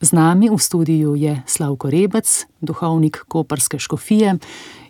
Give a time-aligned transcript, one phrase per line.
[0.00, 4.38] Z nami v studiu je Slavko Rebec, duhovnik Koperske škofije,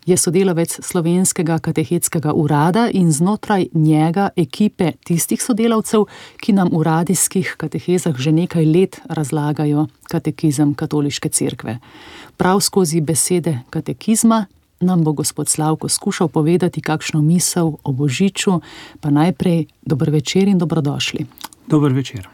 [0.06, 6.06] je sodelavec slovenskega katehetskega urada in znotraj njega ekipe tistih sodelavcev,
[6.42, 11.78] ki nam v radijskih katehezah že nekaj let razlagajo katekizem katoliške cerkve.
[12.36, 14.46] Prav skozi besede katekizma
[14.80, 18.60] nam bo gospod Slavko skušal povedati kakšno misel o Božiču,
[19.00, 21.26] pa najprej dober večer in dobrodošli.
[21.66, 22.28] Dober večer.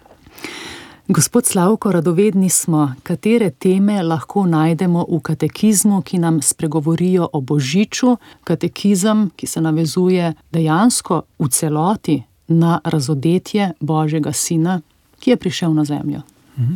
[1.09, 8.17] Gospod Slavko, radovedni smo, katere teme lahko najdemo v katekizmu, ki nam spregovorijo o Božiču,
[8.45, 14.81] katekizem, ki se navezuje dejansko v celoti na razodetje Božjega Sina,
[15.19, 16.23] ki je prišel na zemljo.
[16.59, 16.75] Mhm.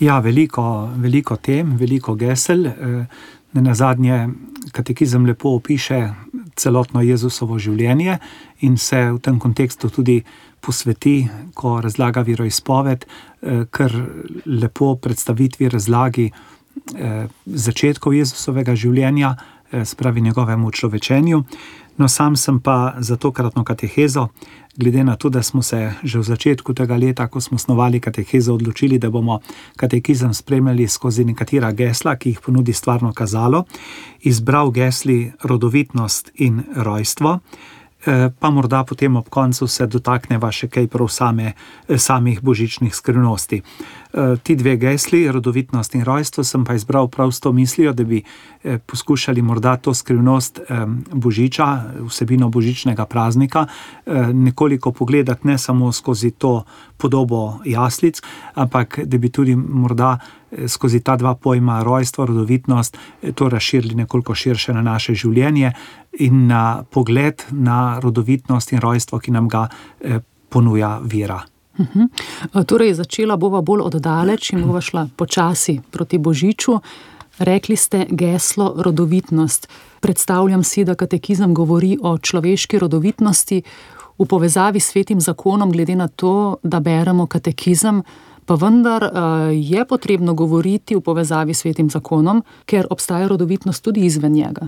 [0.00, 2.66] Ja, veliko, veliko tem, veliko gesel.
[2.66, 3.06] Eh,
[3.52, 4.28] na zadnje,
[4.72, 6.08] katekizem lepo opiše
[6.56, 8.18] celotno Jezusovo življenje
[8.60, 10.22] in se v tem kontekstu tudi
[10.60, 13.92] posveti, ko razlaga veroizpoved, eh, kar
[14.46, 19.36] lepo predstavitvi razlagi eh, začetkov Jezusovega življenja,
[19.70, 21.44] eh, spravi njegovemu človečenju.
[21.96, 24.28] No, sam sem pa za tokratno katehezo,
[24.76, 28.54] glede na to, da smo se že v začetku tega leta, ko smo snovali katehezo,
[28.54, 29.40] odločili, da bomo
[29.76, 33.64] katekizem spremljali skozi nekatera gesla, ki jih ponudi stvarno kazalo,
[34.20, 37.38] izbral gesli rodovitnost in rojstvo.
[38.06, 41.52] Eh, pa morda potem ob koncu se dotakneva še kaj prav same,
[41.88, 43.62] eh, samih božičnih skrivnosti.
[44.12, 48.04] Eh, ti dve gesli, rodovitnost in rojstvo, sem pa izbral prav s to mislijo, da
[48.04, 48.22] bi
[48.86, 50.60] poskušali morda to skrivnost
[51.12, 53.66] božiča, vsebino božičnega praznika,
[54.32, 56.64] nekoliko pogledati ne samo skozi to
[56.96, 58.20] podobo jaslic,
[58.54, 60.18] ampak da bi tudi morda
[60.66, 62.98] skozi ta dva pojma, rojstvo, rodovitnost,
[63.34, 65.72] to razširili nekoliko širše na naše življenje
[66.18, 69.68] in na pogled na rodovitnost in rojstvo, ki nam ga
[70.00, 71.40] eh, ponuja vera.
[71.80, 72.10] Uhum.
[72.66, 76.80] Torej, začela bova bolj oddaleč in bova šla počasi proti Božiču.
[77.38, 79.68] Rekli ste geslo rodovitnost.
[80.00, 83.62] Predstavljam si, da katekizem govori o človeški rodovitnosti
[84.18, 88.02] v povezavi s svetim zakonom, glede na to, da beremo katekizem
[88.50, 89.12] pa vendar uh,
[89.54, 94.66] je potrebno govoriti v povezavi s svetim zakonom, ker obstaja rodovitnost tudi izven njega.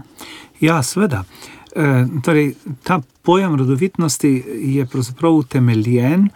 [0.61, 1.25] Ja, seveda.
[1.75, 2.55] E, torej,
[2.87, 4.31] ta pojem rodovitnosti
[4.77, 6.29] je pravzaprav utemeljen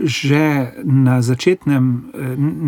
[0.00, 2.12] že na, začetnem,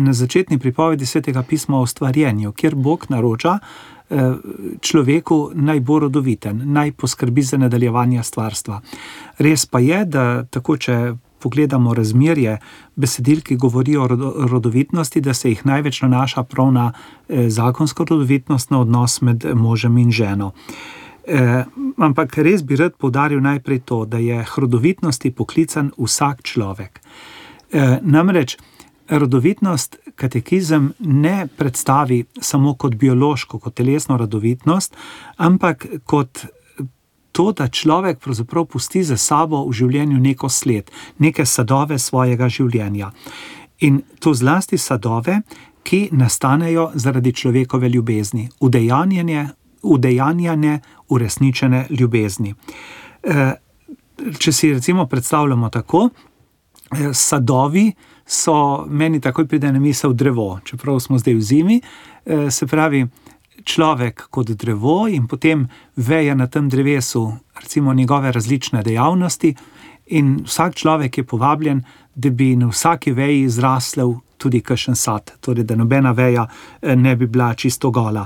[0.05, 3.59] na začetni pripovedi svetega pisma o stvarjenju, kjer Bog naroča
[4.81, 8.81] človeku naj bo rodoviten, naj poskrbi za nadaljevanje stvarstva.
[9.39, 12.57] Res pa je, da tako, če pogledamo razmerje
[12.95, 18.71] besedil, ki govorijo o rodovitnosti, da se jih največ nanaša prav na eh, zakonsko rodovitnost,
[18.71, 20.51] na odnos med možem in ženo.
[21.23, 21.63] E,
[21.97, 26.99] ampak res bi rad poudaril najprej to, da je rodovitnosti poklican vsak človek.
[27.71, 28.57] E, namreč
[29.09, 34.95] rodovitnost katekizem ne predstavi samo kot biološko, kot telesno rodovitnost,
[35.37, 36.45] ampak kot
[37.31, 43.11] to, da človek pravzaprav pusti za sabo v življenju neko sled, neke sadove svojega življenja.
[43.81, 45.41] In to zlasti sadove,
[45.83, 49.49] ki nastanejo zaradi človekove ljubezni, udejanjene,
[49.83, 50.79] udejanjene,
[51.09, 52.53] uresničene ljubezni.
[53.23, 53.51] E,
[54.39, 57.91] če si recimo predstavljamo tako, e, sadovi
[58.25, 61.81] so meni takoj pride na misel drevo, čeprav smo zdaj v zimi,
[62.25, 63.05] e, se pravi
[63.63, 69.55] človek kot drevo in potem veje na tem drevesu, recimo njegove različne dejavnosti,
[70.05, 71.83] in vsak človek je povabljen,
[72.15, 76.47] da bi na vsaki veji zrasel tudi kakšen sad, torej da nobena veja
[76.81, 78.25] eh, ne bi bila čisto gola.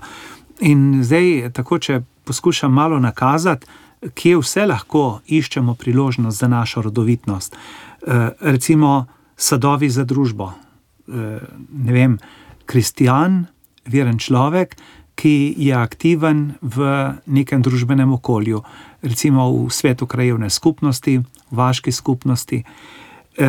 [0.59, 3.67] In zdaj, tako če poskušam malo nakazati,
[4.13, 7.55] kje vse lahko iščemo priložnost za našo rodovitnost.
[7.55, 10.51] Eh, recimo sadovi za družbo.
[10.51, 11.39] Eh,
[11.73, 12.17] ne vem,
[12.65, 13.45] kristijan,
[13.85, 14.75] veren človek,
[15.17, 16.77] ki je aktiven v
[17.25, 18.61] nekem družbenem okolju,
[19.01, 22.61] recimo v svetu krajevne skupnosti, v vaški skupnosti.
[22.61, 23.47] E,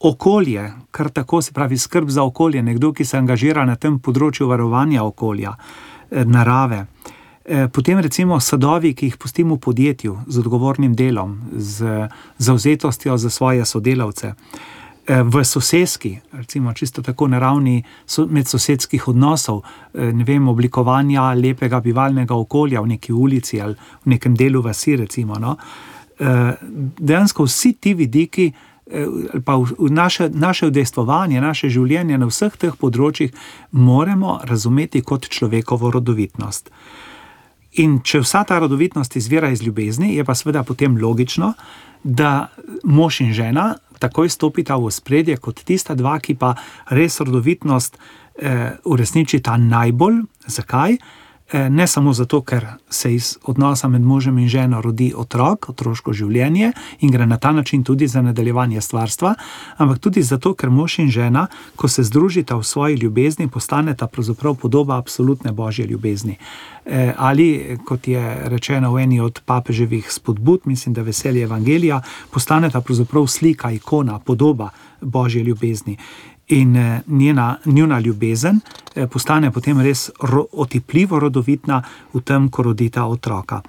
[0.00, 4.48] okolje, kar tako se pravi, skrb za okolje, nekdo, ki se angažira na tem področju
[4.48, 5.52] varovanja okolja,
[6.24, 6.86] narave.
[7.44, 12.08] E, potem recimo sadovi, ki jih pustimo v podjetju z odgovornim delom, z
[12.38, 14.34] zauzetostjo za svoje sodelavce.
[15.06, 17.82] Eh, v sosedski, recimo čisto tako na ravni
[18.28, 19.60] medsosedskih odnosov,
[19.94, 24.96] eh, ne vem, oblikovanja lepega bivalnega okolja v neki ulici ali v nekem delu vasi,
[24.96, 25.38] recimo.
[25.38, 25.56] No?
[26.98, 28.52] Dejansko vsi ti vidiki,
[29.44, 33.32] pa naše, naše udejstvovanje, naše življenje na vseh teh področjih,
[33.72, 36.70] moramo razumeti kot človekovo rodovitnost.
[37.82, 41.54] In če vsa ta rodovitnost izvira iz ljubezni, je pa seveda potem logično,
[42.04, 42.50] da
[42.84, 46.52] mož in žena takoj stopita v spredje kot tista dva, ki pa
[46.92, 47.98] res rodovitnost
[48.84, 50.24] uresniči ta najbolj.
[50.46, 50.98] Zakaj?
[51.52, 56.12] Eh, ne samo zato, ker se iz odnosa med možem in ženo rodi otrok, otroško
[56.12, 56.70] življenje
[57.00, 59.34] in gre na ta način tudi za nadaljevanje stvarstva,
[59.76, 61.46] ampak tudi zato, ker mož in žena,
[61.76, 66.38] ko se združita v svoji ljubezni, postaneta pravzaprav podoba absolutne božje ljubezni.
[66.86, 72.00] Eh, ali, kot je rečeno v eni od papeževih spodbud, mislim, da veselje evangelija,
[72.30, 74.70] postaneta pravzaprav slika, ikona, podoba
[75.00, 75.98] božje ljubezni
[76.48, 78.60] in eh, njena, njuna ljubezen
[78.94, 81.82] eh, postane potem res ro, otipljivo rodovitna
[82.12, 83.62] v tem, ko rodita otroka.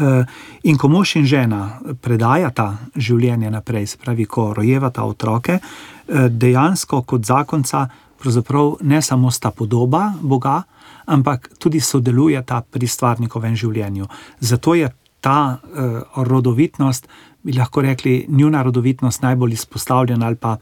[0.00, 0.24] Eh,
[0.62, 5.58] in ko mož in žena predajata življenje naprej, pravi, ko rojevata otroke,
[6.30, 7.88] dejansko kot zakonca,
[8.18, 10.62] pravzaprav ne samo sta podoba Boga,
[11.06, 14.06] ampak tudi sodelujeta pri stvarnikovem življenju.
[14.40, 14.90] Zato je
[15.20, 15.58] ta
[16.16, 17.08] rodovitnost,
[17.42, 20.56] bi lahko rekli, njuna rodovitnost najbolj izpostavljena ali pa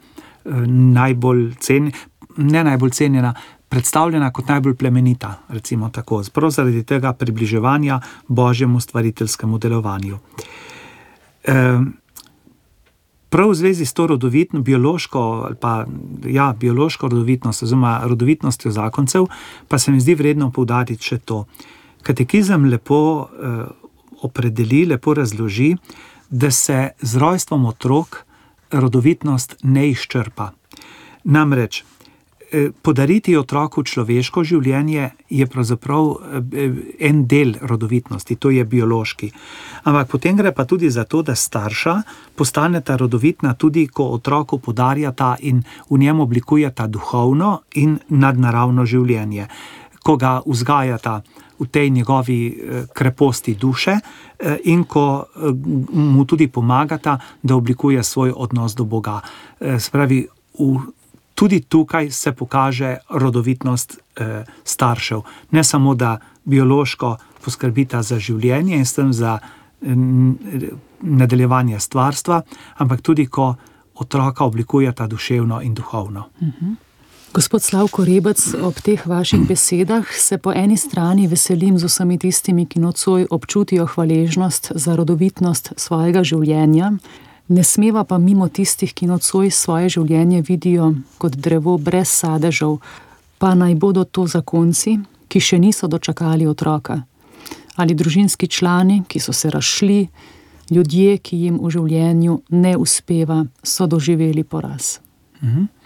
[0.94, 1.96] najbolj cenjena,
[2.37, 3.35] ne najbolj cenjena,
[3.69, 10.19] predstavljena kot najbolj plemenita, recimo tako, prav zaradi tega približevanja božjemu stvariteljskemu delovanju.
[13.35, 15.87] Prav v zvezi s to rodovitno, biološko, pa,
[16.26, 19.26] ja, biološko rodovitnost, oziroma rodovitnostjo zakoncev,
[19.69, 21.44] pa se mi zdi vredno poudariti še to.
[22.06, 23.64] Katekizem lepo eh,
[24.23, 25.73] opredeli, lepo razloži,
[26.31, 28.23] da se z rojstvom otrok
[28.80, 30.50] rodovitnost ne izčrpa.
[31.24, 36.72] Namreč eh, podariti otroku človeško življenje je pravzaprav eh,
[37.08, 39.30] en del rodovitnosti, to je biološki.
[39.84, 41.96] Ampak potem gre pa tudi za to, da starša
[42.36, 49.48] postaneta rodovitna tudi, ko otroku podarjata in v njem oblikujeta duhovno in nadnaravno življenje,
[50.04, 51.22] ko ga vzgajata
[51.58, 55.40] v tej njegovi eh, kreposti duše eh, in ko eh,
[55.92, 59.20] mu tudi pomagata, da oblikuje svoj odnos do Boga.
[59.78, 60.26] Spravi,
[61.34, 63.98] tudi tukaj se pokaže rodovitnost
[64.64, 65.20] staršev.
[65.50, 69.38] Ne samo, da biološko poskrbita za življenje in s tem za
[71.00, 72.42] nadaljevanje stvarstva,
[72.76, 73.54] ampak tudi, ko
[73.94, 76.28] otroka oblikujeta duševno in duhovno.
[76.40, 76.72] Uh mhm.
[77.34, 82.66] Gospod Slavko Rebec, ob teh vaših besedah se po eni strani veselim z vsemi tistimi,
[82.66, 86.92] ki nocoj občutijo hvaležnost za rodovitnost svojega življenja,
[87.48, 92.78] ne smeva pa mimo tistih, ki nocoj svoje življenje vidijo kot drevo brez sadežev,
[93.38, 97.02] pa naj bodo to zakonci, ki še niso dočakali otroka,
[97.75, 100.04] ali družinski člani, ki so se razšli,
[100.70, 105.00] ljudje, ki jim v življenju ne uspeva, so doživeli poraz.
[105.42, 105.83] Mhm.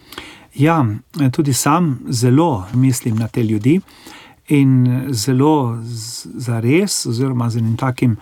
[0.55, 0.87] Ja,
[1.33, 3.81] tudi sam zelo mislim na te ljudi
[4.49, 5.79] in zelo
[6.35, 8.17] za res, oziroma z enim takim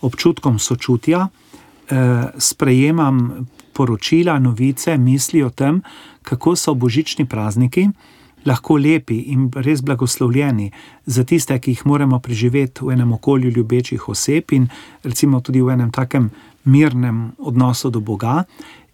[0.00, 1.28] občutkom sočutja,
[1.90, 5.82] eh, sprejemam poročila, novice, misli o tem,
[6.22, 7.88] kako so božični prazniki
[8.46, 10.70] lahko lepi in res blagoslovljeni
[11.06, 14.68] za tiste, ki jih moramo preživeti v enem okolju ljubečih oseb in
[15.42, 16.30] tudi v enem takem
[16.64, 18.44] mirnem odnosu do Boga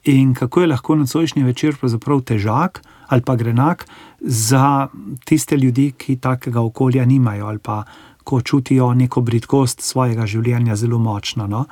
[0.04, 3.86] in kako je lahko nocojšnji večer pravzaprav težak ali pa grenak
[4.20, 4.88] za
[5.24, 7.84] tiste ljudi, ki takega okolja nimajo ali pa
[8.24, 11.46] ko čutijo neko britkost svojega življenja zelo močno.
[11.46, 11.64] No?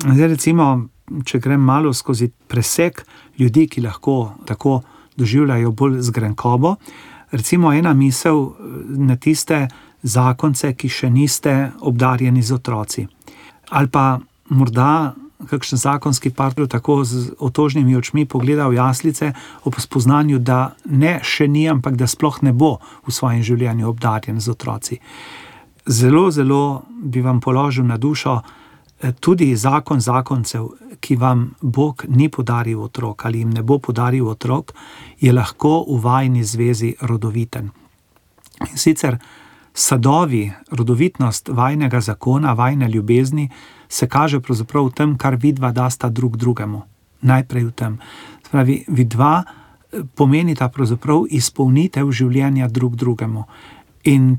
[0.00, 0.86] Zdaj, recimo,
[1.24, 3.04] če grem malo skozi presek
[3.38, 4.80] ljudi, ki lahko tako
[5.16, 6.76] doživljajo bolj zgrenkobo,
[7.30, 8.46] recimo ena misel
[8.96, 9.66] na tiste
[10.02, 13.06] zakonce, ki še niste obdarjeni z otroci.
[13.70, 15.14] Ali pa morda
[15.48, 19.32] kakšen zakonski partner tako z otožnimi očmi pogleda v jaslice
[19.64, 24.40] ob spoznanju, da ne še ni, ampak da sploh ne bo v svojem življenju obdarjen
[24.40, 25.00] z otroci.
[25.86, 30.68] Zelo, zelo bi vam položil na dušo eh, tudi zakon zakoncev,
[31.00, 34.74] ki vam Bog ni podaril otrok ali jim ne bo podaril otrok,
[35.20, 37.70] je lahko v vajni zvezi rodoviten.
[38.60, 39.16] In sicer
[39.74, 43.48] sadovi, rodovitnost vajnega zakona, vajne ljubezni,
[43.90, 46.82] se kaže pravzaprav v tem, kar vidva dasta drug drugemu.
[47.26, 47.98] Najprej v tem.
[48.46, 53.44] Spravi, vidva eh, pomenita pravzaprav izpolnitev življenja drug drugemu.
[54.04, 54.38] In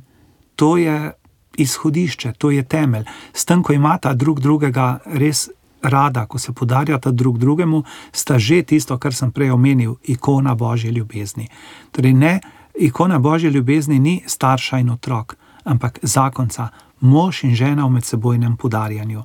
[0.55, 1.11] to je
[1.57, 3.03] izhodišče, to je temelj.
[3.33, 5.49] S tem, ko imata drug drugega res
[5.83, 10.91] rada, ko se podarjata drug drugemu, sta že tisto, kar sem prej omenil, ikona božje
[10.91, 11.49] ljubezni.
[11.91, 12.39] Torej, ne,
[12.79, 19.23] ikona božje ljubezni ni starša in otrok, ampak zakonca, mož in žena v medsebojnem podarjanju.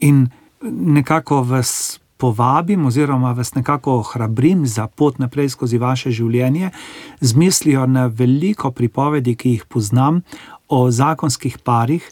[0.00, 0.28] In
[0.70, 6.70] nekako vas povabim, oziroma vas nekako ohrabrim za pot naprej skozi vaše življenje,
[7.20, 10.22] z mislijo na veliko pripovedi, ki jih poznam
[10.68, 12.06] o zakonskih parih,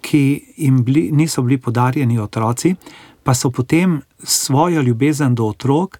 [0.00, 0.22] ki
[0.56, 2.74] jim bili, niso bili podarjeni otroci,
[3.22, 5.98] pa so potem svojo ljubezen do otrok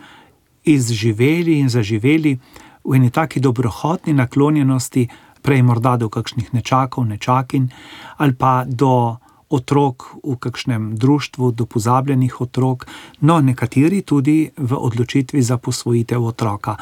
[0.64, 2.38] izživeli in zaživeli
[2.84, 5.08] v eni taki dobrohotni naklonjenosti,
[5.42, 7.68] prej morda do kakšnih nečakov, nečakin,
[8.16, 9.16] ali pa do
[9.50, 12.86] otrok v kakšnem društvu, do pozabljenih otrok,
[13.20, 16.76] no, nekateri tudi v odločitvi za posvojitev otroka.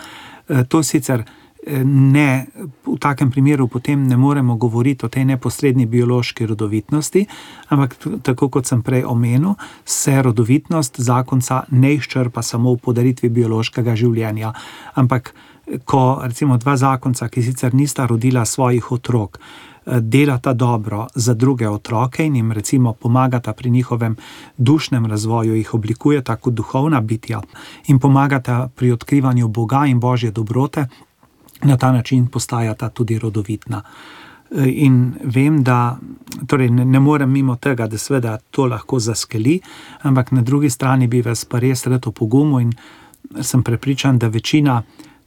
[0.48, 2.46] E, to sicer e, ne,
[2.86, 7.26] v takem primeru potem ne moremo govoriti o tej neposrednji biološki rodovitnosti,
[7.68, 9.54] ampak tako kot sem prej omenil,
[9.84, 14.52] se rodovitnost zakonca ne izčrpa samo v podaritvi biološkega življenja,
[14.94, 15.34] ampak
[15.84, 19.38] ko recimo dva zakonca, ki sicer nista rodila svojih otrok,
[19.86, 24.16] delata dobro za druge otroke in jim recimo pomagata pri njihovem
[24.56, 27.40] dušnem razvoju, jih oblikujeta kot duhovna bitja
[27.86, 30.86] in pomagata pri odkrivanju Boga in Božje dobrote,
[31.62, 33.82] na ta način postajata tudi rodovitna.
[34.66, 35.98] In vem, da
[36.46, 39.60] torej ne, ne morem mimo tega, da seveda to lahko zaskeli,
[40.02, 42.72] ampak na drugi strani bi vas pa res rad opogumil in
[43.42, 44.82] sem prepričan, da večina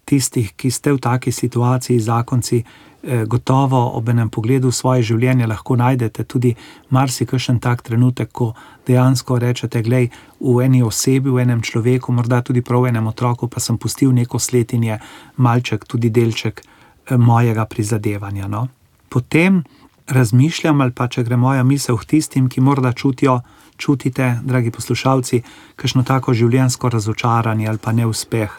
[0.05, 2.63] tistih, ki ste v taki situaciji, zakonci,
[3.03, 6.55] eh, gotovo ob enem pogledu v svoje življenje lahko najdete tudi
[6.89, 8.53] marsikšen tak trenutek, ko
[8.87, 13.47] dejansko rečete: Glej, v eni osebi, v enem človeku, morda tudi prav v enem otroku,
[13.47, 14.99] pa sem pustil neko sletinje,
[15.37, 18.47] malček, tudi delček eh, mojega prizadevanja.
[18.47, 18.67] No?
[19.09, 19.63] Potem
[20.09, 23.41] razmišljam, ali pa če gre moja misel k tistim, ki morda čutijo.
[23.79, 25.37] Čutite, dragi poslušalci,
[25.79, 28.51] kakšno tako življenjsko razočaranje ali pa neuspeh.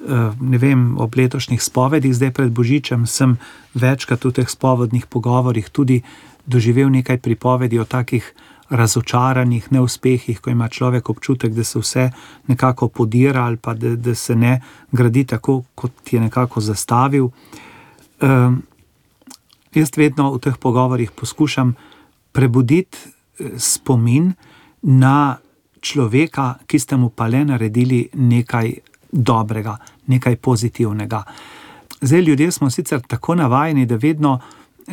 [0.00, 3.36] Eh, ne vem, ob letošnjih spovedih, zdaj pred Božičem, sem
[3.76, 6.00] večkrat v teh spovednih pogovorih tudi
[6.48, 8.24] doživel nekaj pripovedi o takih
[8.72, 12.10] razočaranih neuspehih, ko ima človek občutek, da se vse
[12.48, 17.28] nekako podira ali pa da, da se ne gradi tako, kot je nekako zastavil.
[18.24, 18.62] Um,
[19.74, 21.76] jaz vedno v teh pogovorih poskušam
[22.32, 24.32] prebuditi eh, spomin
[24.82, 25.36] na
[25.80, 29.76] človeka, ki ste mu pa le naredili nekaj dobrega,
[30.06, 31.22] nekaj pozitivnega.
[32.00, 34.40] Zdaj, ljudje smo sicer tako navajeni, da vedno,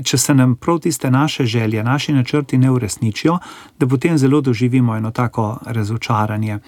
[0.04, 3.38] če se nam prav tiste naše želje, naši načrti ne uresničijo,
[3.80, 6.60] da potem zelo doživimo eno tako razočaranje.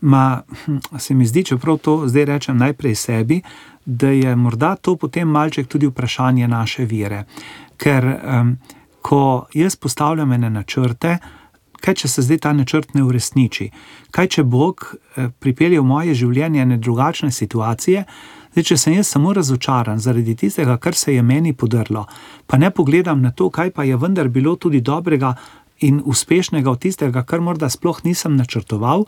[0.00, 3.40] Ma hm, se mi zdi, čeprav to zdaj rečem najprej sebi,
[3.84, 7.24] da je morda to potem malček tudi vprašanje naše vere.
[7.76, 8.56] Ker um,
[9.02, 11.18] ko jaz postavljam ene načrte,
[11.84, 13.68] kaj če se zdaj ta načrt ne uresniči,
[14.14, 18.06] kaj če Bog eh, pripelje v moje življenje ne drugačne situacije.
[18.54, 22.06] Zdaj, če sem jaz samo razočaran zaradi tistega, kar se je meni podrlo,
[22.46, 25.34] pa ne pogledam na to, kaj pa je vendar bilo tudi dobrega
[25.82, 29.04] in uspešnega od tistega, kar morda sploh nisem načrtoval,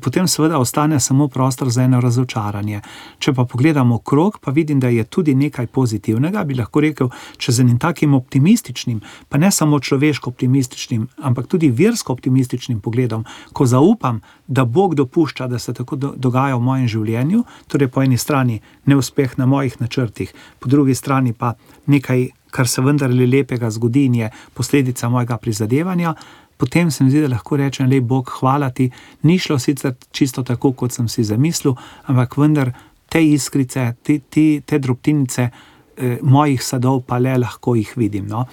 [0.00, 2.80] potem seveda ostane samo prostor za eno razočaranje.
[3.18, 7.52] Če pa pogledamo okrog, pa vidim, da je tudi nekaj pozitivnega, bi lahko rekel, če
[7.52, 13.66] z enim takim optimističnim, pa ne samo človeško optimističnim, ampak tudi versko optimističnim pogledom, ko
[13.66, 18.60] zaupam, da Bog dopušča, da se tako dogaja v mojem življenju, torej po eni strani
[18.86, 21.54] neuspeh na mojih načrtih, po drugi strani pa
[21.86, 22.28] nekaj.
[22.50, 24.26] Kar se vendarle lepega zgodi, je
[24.58, 26.16] posledica mojega prizadevanja,
[26.60, 28.90] potem se mi zdi, da lahko rečem, le Bog, hvala ti.
[29.22, 31.74] Ni šlo sicer čisto tako, kot sem si zamislil,
[32.12, 32.74] ampak vendar
[33.08, 38.28] te iskrice, te, te, te drobtinice eh, mojih sadov, pa le lahko jih vidim.
[38.28, 38.44] No?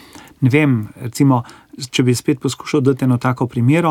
[0.41, 1.43] Ne vem, recimo.
[1.77, 3.85] Če bi spet poskušal dati eno tako primer,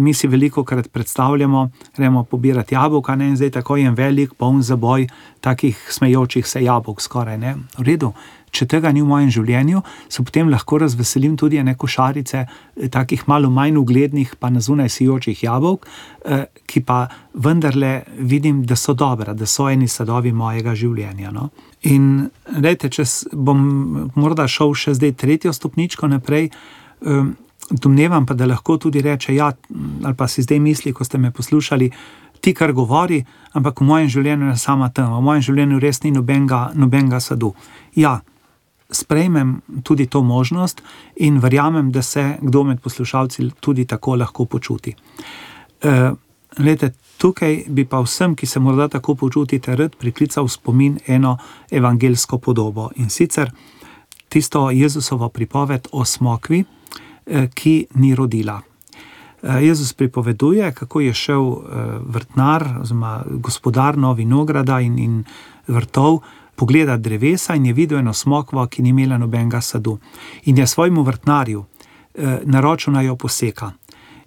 [0.00, 1.66] mi si veliko krat predstavljamo,
[1.98, 5.04] gremo pobirati jabolka, ne, in zdaj tako je en velik, poln zaboj
[5.44, 7.52] takih smejočih se jabolk, skoraj ne.
[7.76, 8.14] V redu,
[8.56, 13.26] če tega ni v mojem življenju, se potem lahko razveselim tudi ene košarice eh, takih
[13.28, 15.86] malo manj uglednih, pa na zunaj sijočih jabolk,
[16.24, 21.32] eh, ki pa vendarle vidim, da so dobra, da so eni sadovi mojega življenja.
[21.34, 21.50] No?
[21.90, 23.64] In rejte, če bom
[24.16, 26.50] morda šel še zdaj tretjo stopničko naprej.
[26.50, 27.34] Eh,
[27.66, 29.50] domnevam pa, da lahko tudi reče, ja,
[30.04, 31.90] ali pa si zdaj misli, ko ste me poslušali,
[32.40, 36.12] ti kar govori, ampak v mojem življenju je sama tam, v mojem življenju res ni
[36.14, 37.54] nobenega, nobenega sadu.
[37.96, 38.20] Ja,
[38.90, 40.82] sprejmem tudi to možnost
[41.16, 44.94] in verjamem, da se kdo med poslušalci tudi tako lahko počuti.
[45.82, 46.10] E,
[46.58, 51.38] lete, tukaj bi pa vsem, ki se morda tako počutite, rad priklical spomin eno
[51.70, 53.50] evangelsko podobo in sicer
[54.28, 56.64] tisto Jezusovo pripoved o smokvi,
[57.26, 58.60] e, ki ni rodila.
[59.42, 61.56] E, Jezus pripoveduje, kako je šel e,
[62.06, 65.24] vrtnar, oziroma gospodar Novinograda in, in
[65.66, 66.20] vrtov
[66.56, 69.98] pogleda drevesa in je videl eno smokvo, ki ni imela nobenega sadu.
[70.44, 73.72] In je svojemu vrtnarju eh, naročil naj jo poseka.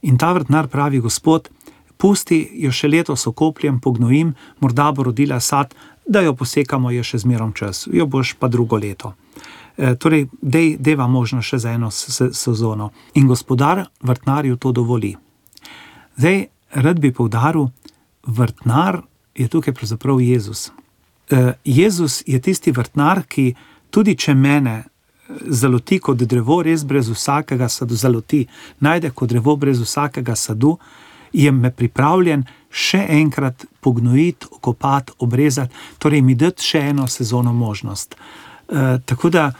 [0.01, 1.49] In ta vrtnar pravi: Gospod,
[1.97, 5.73] pusti jo še letos okopljem, pognojim, morda bo rodila sad,
[6.07, 9.13] da jo posekamo, je še zmerom čas, jo boš pa drugo leto.
[9.77, 12.89] E, torej, dej, deva možno še za eno sezono.
[13.13, 15.13] In gospodar vrtnarju to dovoli.
[16.17, 17.69] Zdaj, rad bi poudaril,
[18.27, 19.03] vrtnar
[19.35, 20.69] je tukaj pravzaprav Jezus.
[21.31, 23.53] Uh, Jezus je tisti vrtnar, ki
[23.89, 24.83] tudi če mene
[25.45, 28.45] zaloti kot drevo, res brez vsakega sadu, zaloti,
[28.79, 30.77] najde kot drevo brez vsakega sadu,
[31.33, 38.15] je me pripravljen še enkrat pognojiti, okopati, obrezati, torej mi dati še eno sezono možnost.
[38.15, 39.51] E, tako da,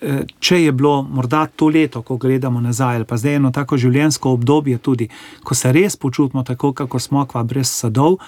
[0.00, 3.76] e, če je bilo morda to leto, ko gledamo nazaj, ali pa zdaj eno tako
[3.80, 5.08] življenjsko obdobje, tudi
[5.44, 8.20] ko se res počutimo tako, kot smo kva brez sadov,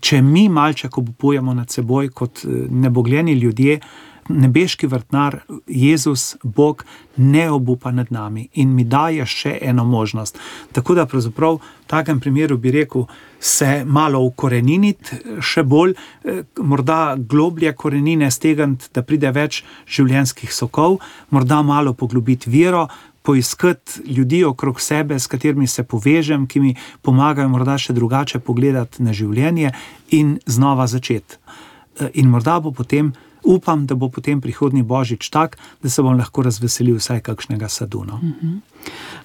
[0.00, 3.80] če mi malček obupujemo nad seboj kot nebogljeni ljudje
[4.28, 6.84] nebeški vrtnar, Jezus, Bog,
[7.16, 10.38] ne obupa nad nami in mi daje še eno možnost.
[10.72, 13.06] Tako da, pravzaprav, v takem primeru bi rekel,
[13.40, 21.00] se malo ukoreniniti, še bolj, eh, morda globlje korenine stegniti, da pride več življenjskih sokov,
[21.30, 22.88] morda malo poglobiti vero.
[23.24, 29.02] Poiskati ljudi okrog sebe, s katerimi se povežem, ki mi pomagajo, morda še drugače pogledati
[29.02, 29.72] na življenje,
[30.12, 31.40] in znova začeti.
[32.00, 33.14] Eh, in morda bo potem
[33.44, 38.14] upam, da bo potem prihodnji božič tak, da se bom lahko razveselil vsaj kakšnega saduna.
[38.14, 38.60] Uh -huh.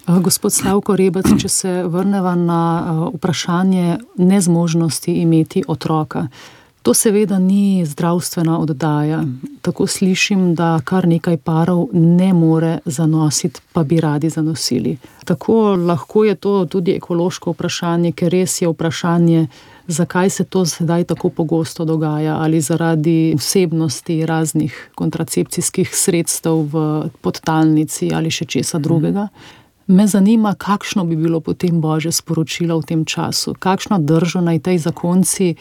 [0.08, 6.28] uh, gospod Slavko Rebec, če se vrnemo na uh, vprašanje nezmožnosti imeti otroka.
[6.84, 9.24] To seveda ni zdravstvena oddaja.
[9.62, 14.98] Tako slišim, da kar nekaj parov ne more zanositi, pa bi radi zanosili.
[15.26, 19.48] Tako lahko je to tudi ekološko vprašanje, ker res je vprašanje
[19.90, 28.12] zakaj se to zdaj tako pogosto dogaja, ali zaradi vsebnosti raznih kontracepcijskih sredstev v podtalnici
[28.14, 29.28] ali še česa drugega.
[29.92, 34.78] Me zanima, kakšno bi bilo potem božje sporočilo v tem času, kakšno držo naj tej
[34.78, 35.56] zakonci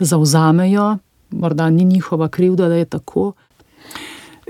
[0.00, 0.98] zauzamejo,
[1.30, 3.32] morda ni njihova krivda, da je tako.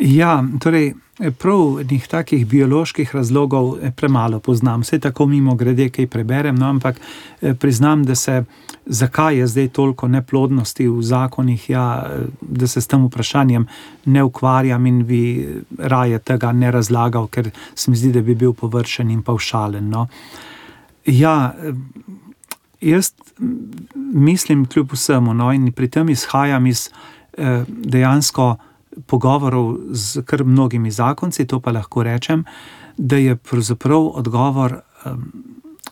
[0.01, 0.95] Ja, torej,
[1.39, 4.81] prav njih takih bioloških razlogov premalo poznam.
[4.81, 7.01] Vse tako mimo grede, kaj preberem, no, ampak
[7.41, 8.45] eh, priznam, da se
[8.87, 12.11] zakaj je zdaj toliko neplodnosti v zakonih, ja,
[12.41, 13.67] da se s tem vprašanjem
[14.05, 15.49] ne ukvarjam in bi
[15.79, 19.89] raje tega ne razlagal, ker se mi zdi, da bi bil površen in paušalen.
[19.89, 20.07] No.
[21.07, 21.55] Ja,
[22.81, 23.13] jaz
[24.13, 26.91] mislim, kljub vsemu, no, in pri tem izhajam iz
[27.39, 28.57] eh, dejansko
[29.07, 32.45] pogovorov z kar mnogimi zakonci, to pa lahko rečem,
[32.97, 34.81] da je pravzaprav odgovor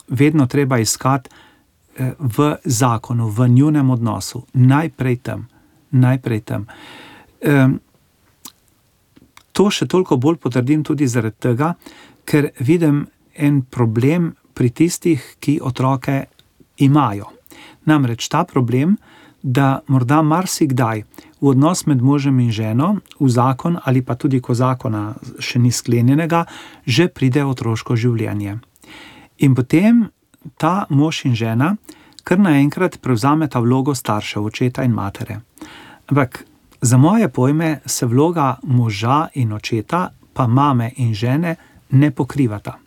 [0.09, 1.31] vedno treba iskati.
[1.93, 5.49] Eh, v zakonu, v njunem odnosu, najprej tam.
[5.91, 6.67] Najprej tam.
[9.53, 11.75] To še toliko bolj potrdim tudi zaradi tega,
[12.25, 13.05] ker vidim
[13.37, 16.17] en problem pri tistih, ki otroke
[16.81, 17.29] imajo.
[17.85, 18.97] Namreč ta problem,
[19.43, 21.03] da morda marsikdaj
[21.41, 25.73] v odnos med možem in ženo, v zakon ali pa tudi ko zakona še ni
[25.73, 26.45] sklenjenega,
[26.87, 28.59] že pride otroško življenje.
[29.43, 30.07] In potem
[30.59, 31.77] ta mož in žena
[32.25, 35.41] kar naenkrat prevzameta vlogo staršev, očeta in matere.
[36.07, 36.45] Ampak
[36.81, 41.57] za moje pojme se vloga moža in očeta, pa mame in žene,
[41.91, 42.79] ne pokrivata.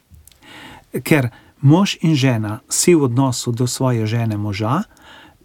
[1.03, 1.29] Ker
[1.61, 4.83] mož in žena si v odnosu do svoje žene moža,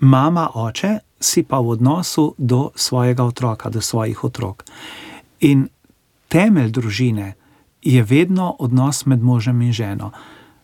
[0.00, 4.64] mama, oče si pa v odnosu do svojega otroka, do svojih otrok.
[5.40, 5.68] In
[6.28, 7.34] temelj družine
[7.82, 10.12] je vedno odnos med možem in ženo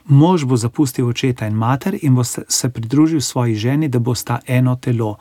[0.09, 4.41] mož bo zapustil očeta in mater in bo se, se pridružil svoji ženi, da bosta
[4.47, 5.17] eno telo.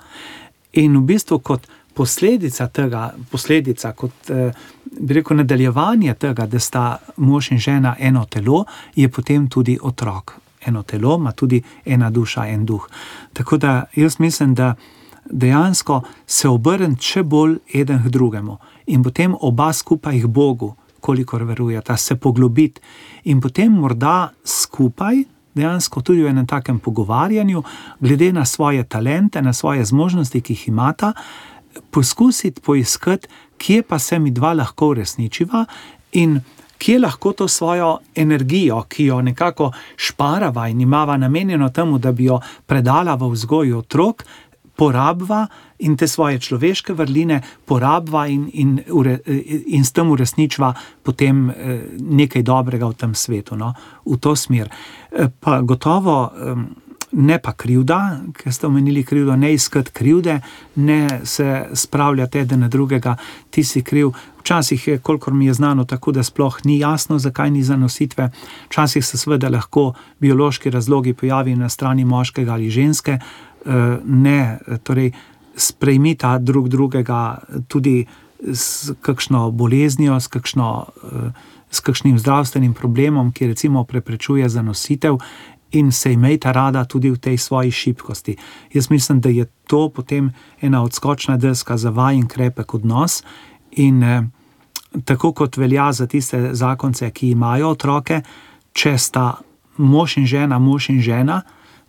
[0.73, 4.51] In v bistvu kot posledica tega, posledica kot eh,
[4.99, 10.34] bi rekel nadaljevanje tega, da sta mož in žena eno telo, je potem tudi otrok.
[10.65, 12.88] Eno telo ima tudi ena duša, en duh.
[13.34, 14.75] Tako da jaz mislim, da
[15.25, 20.75] dejansko se obrniti še bolj eden k drugemu in potem oba skupaj k Bogu
[21.06, 22.82] kolikor verujete, se poglobiti
[23.23, 25.23] in potem morda skupaj,
[25.56, 27.62] dejansko tudi v enem takem pogovarjanju,
[28.01, 31.13] glede na svoje talente, na svoje zmožnosti, ki jih imata,
[31.91, 35.65] poskusiti poiskati, kje pa se mi dva lahko uresničiva
[36.12, 36.39] in
[36.85, 42.25] kje lahko to svojo energijo, ki jo nekako šparava in imava namenjeno temu, da bi
[42.25, 44.23] jo predala v vzgoju otrok,
[44.75, 45.47] porabva
[45.79, 48.79] in te svoje človeške vrline porabva in, in,
[49.65, 53.73] in s tem uresničva potem eh, nekaj dobrega v tem svetu, no?
[54.05, 54.69] v to smer.
[55.11, 56.31] Eh, pa gotovo.
[57.15, 60.39] Ne pa krivda, ker ste omenili krivdo, ne iskati krivde,
[60.75, 63.15] ne se spravljati eden na drugega,
[63.49, 64.12] ti si kriv.
[64.39, 68.30] Včasih je, kolikor mi je znano, tako da sploh ni jasno, zakaj ni zanositve.
[68.67, 73.19] Včasih se seveda lahko biološki razlogi pojavijo na strani moškega ali ženske,
[73.65, 75.12] Eh, ne, torej
[75.58, 78.06] sprejmita drug drugega tudi
[78.39, 81.32] s kakšno boleznijo, s, kakšno, eh,
[81.71, 85.17] s kakšnim zdravstvenim problemom, ki recimo preprečuje zanositev.
[85.75, 88.38] In se imejta rada tudi v tej svoji šibkosti.
[88.73, 93.23] Jaz mislim, da je to potem ena odskočna deska za vajen krepek odnos.
[93.71, 94.23] In eh,
[95.05, 98.21] tako kot velja za tiste zakonce, ki imajo otroke,
[98.73, 99.33] če sta
[99.77, 101.41] mož in žena, mož in žena,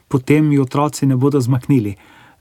[0.08, 1.96] potem jih otroci ne bodo zmaknili.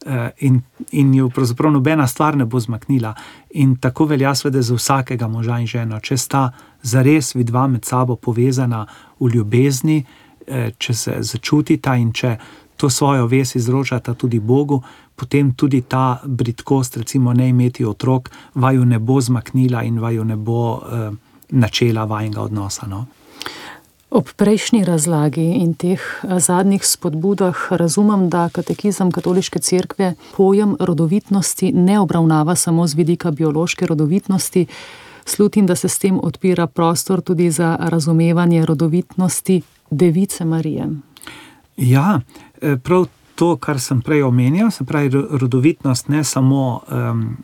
[0.06, 3.14] Eh, in, in jo pravzaprav nobena stvar ne bo zmaknila.
[3.50, 6.00] In tako velja seveda za vsakega moža in ženo.
[6.00, 8.86] Če sta zares vidva med sabo povezana
[9.20, 10.25] v ljubezni, eh,
[10.78, 12.38] če se začutita in če
[12.78, 14.82] to svojo ves izročata tudi Bogu,
[15.16, 20.36] potem tudi ta britkost, recimo ne imeti otrok, vaju ne bo zmaknila in vaju ne
[20.36, 21.12] bo eh,
[21.50, 22.88] načela vajenega odnosa.
[22.88, 23.06] No?
[24.10, 32.00] Ob prejšnji razlagi in teh zadnjih spodbudah razumem, da katekizem katoliške cerkve pojem rodovitnosti ne
[32.00, 34.66] obravnava samo z vidika biološke rodovitnosti,
[35.26, 40.90] slutim, da se s tem odpira prostor tudi za razumevanje rodovitnosti Device Marije.
[41.78, 42.22] Ja,
[42.62, 47.38] e, prav to, kar sem prej omenjal, se pravi rodovitnost ne samo um,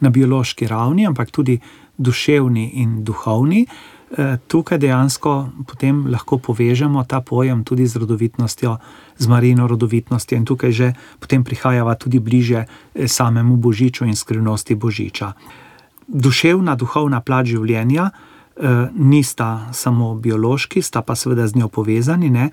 [0.00, 1.60] na biološki ravni, ampak tudi
[1.98, 3.66] duševni in duhovni.
[4.10, 5.32] Eh, tukaj dejansko
[5.66, 8.78] potem lahko povežemo ta pojem tudi z rodovitnostjo,
[9.18, 14.74] z marino rodovitnostjo, in tukaj že potem prihajava tudi bliže eh, samemu božiču in skrivnosti
[14.74, 15.32] božiča.
[16.08, 18.29] Duševna, duhovna plat življenja eh,
[18.94, 22.30] nista samo biološki, sta pa seveda z njo povezani.
[22.30, 22.50] Ne?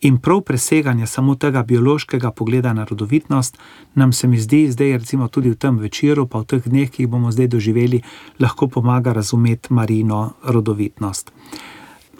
[0.00, 3.58] In prav preseganje samo tega biološkega pogleda na rodovitnost
[3.94, 7.02] nam se mi zdi, zdaj recimo tudi v tem večeru, pa v teh dneh, ki
[7.02, 8.02] jih bomo zdaj doživeli,
[8.40, 11.32] lahko pomaga razumeti marino rodovitnost.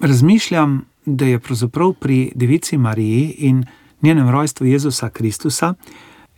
[0.00, 3.64] Razmišljam, da je pravzaprav pri Devici Mariji in
[4.02, 5.74] njenem rojstvu Jezusa Kristusa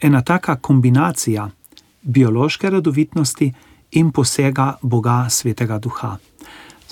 [0.01, 1.51] ena taka kombinacija
[2.03, 3.53] biološke rodovitnosti
[3.93, 6.17] in posega Boga Svetega Duha.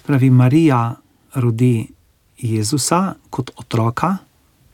[0.04, 0.94] Spravi, Marija
[1.34, 1.86] rodi
[2.38, 4.16] Jezusa kot otroka,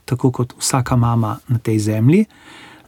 [0.04, 2.24] tako kot vsaka mama na tej zemlji,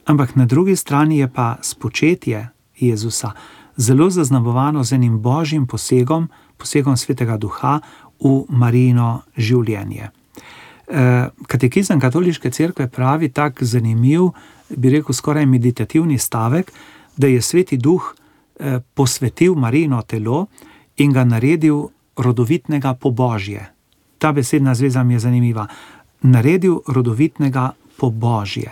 [0.07, 3.31] ampak na drugi strani je pa spočetje Jezusa
[3.77, 7.79] zelo zaznamovano z enim božjim posegom, posegom svetega duha
[8.21, 10.11] v Marino življenje.
[10.89, 14.29] Eh, katekizem katoliške cerkve pravi tako zanimiv,
[14.77, 16.73] bi rekel, skoraj meditativni stavek,
[17.17, 18.15] da je sveti duh
[18.59, 20.47] eh, posvetil Marino telo
[20.97, 23.67] in ga naredil rodovitnega po božje.
[24.19, 25.67] Ta besedna zveza mi je zanimiva
[26.23, 28.71] naredil rodovitnega po božje.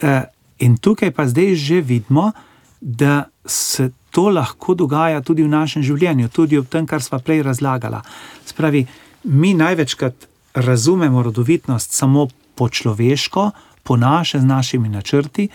[0.00, 0.22] E,
[0.58, 2.32] in tukaj pa zdaj že vidimo,
[2.80, 7.42] da se to lahko dogaja tudi v našem življenju, tudi ob tem, kar smo prej
[7.42, 8.00] razlagali.
[8.46, 8.86] Spravi,
[9.24, 13.50] mi največkrat razumemo rodovitnost samo po človeško,
[13.82, 15.48] po naše, z našimi načrti,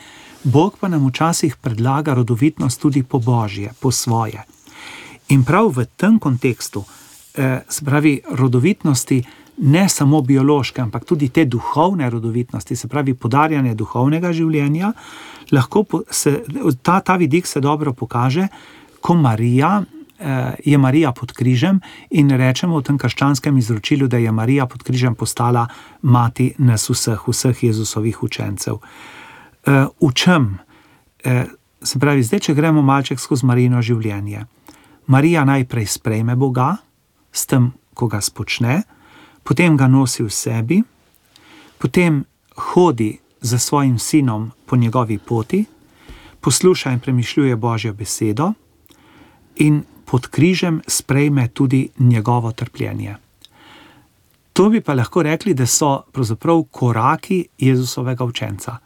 [0.46, 4.46] Bog pa nam včasih predlaga rodovitnost tudi po božje, po svoje.
[5.30, 6.86] In prav v tem kontekstu,
[7.36, 9.24] eh, spravi, rodovitnosti
[9.58, 14.94] ne samo biološke, ampak tudi te duhovne rodovitnosti, se pravi podarjanje duhovnega življenja,
[15.52, 16.44] lahko se,
[16.82, 18.48] ta, ta vidik se dobro pokaže,
[19.02, 19.84] ko Marija.
[20.20, 24.84] Eh, je Marija pod križem in rečemo v tem krščanskem izročilu, da je Marija pod
[24.84, 25.68] križem postala
[26.02, 28.80] mati nas vseh, vseh Jezusovih učencev.
[29.68, 30.60] Eh, v čem?
[31.24, 31.46] Eh,
[31.84, 34.46] se pravi, zdaj, če gremo malček skozi Marino življenje.
[35.08, 36.76] Marija najprej sprejme Boga
[37.32, 38.82] s tem, ko ga spočne,
[39.44, 40.82] potem ga nosi v sebi,
[41.78, 42.24] potem
[42.56, 45.66] hodi za svojim sinom po njegovi poti,
[46.42, 48.54] posluša in premišljuje Božjo besedo
[49.56, 53.16] in pod križem sprejme tudi njegovo trpljenje.
[54.54, 58.78] To bi pa lahko rekli, da so pravzaprav koraki Jezusovega učenca.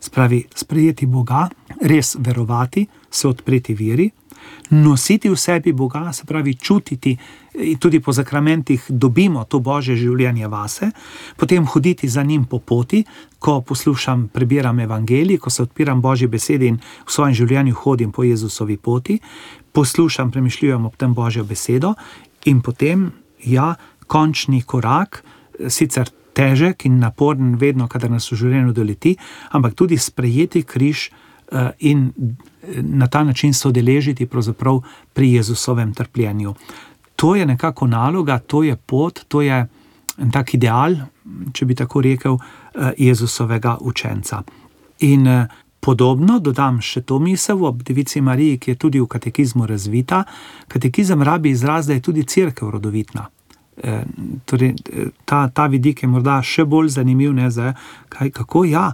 [0.00, 1.48] Spravi, sprejeti Boga,
[1.80, 4.10] res verovati, se odpreti veri,
[4.70, 7.16] nositi v sebi Boga, se pravi, čutiti
[7.54, 10.90] in tudi po zakramentih dobimo to božje življenje vase,
[11.36, 13.04] potem hoditi za njim po poti,
[13.38, 18.22] ko poslušam, prebiram evangelij, ko se odpiram božji besedi in v svojem življenju hodim po
[18.22, 19.18] Jezusovi poti,
[19.72, 21.94] poslušam, premišljujem ob tem božjo besedo
[22.44, 23.10] in potem,
[23.44, 23.74] ja,
[24.06, 25.24] končni korak,
[25.68, 26.10] sicer.
[26.30, 29.16] Težek in naporen, vedno, kadar nas v življenju doleti,
[29.50, 32.12] ampak tudi sprejeti križ uh, in
[32.82, 34.28] na ta način sodeležiti
[35.12, 36.54] pri Jezusovem trpljenju.
[37.16, 39.66] To je nekako naloga, to je pot, to je
[40.32, 40.94] tak ideal,
[41.52, 42.38] če bi tako rekel,
[42.74, 44.42] eh, Jezusovega učenca.
[45.00, 45.48] In eh,
[45.80, 50.24] podobno dodam še to misel ob Devici Mariji, ki je tudi v katekizmu razvita.
[50.68, 53.28] Katekizem rabi izraz, da je tudi crkva rodovitna.
[53.82, 54.02] E,
[54.44, 54.74] torej,
[55.24, 57.72] ta, ta vidik je morda še bolj zanimiv, ne, za,
[58.12, 58.90] kaj, kako ja,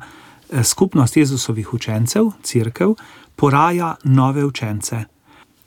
[0.63, 2.95] skupnost Jezusovih učencev, crkva,
[3.37, 5.05] poraja nove učence.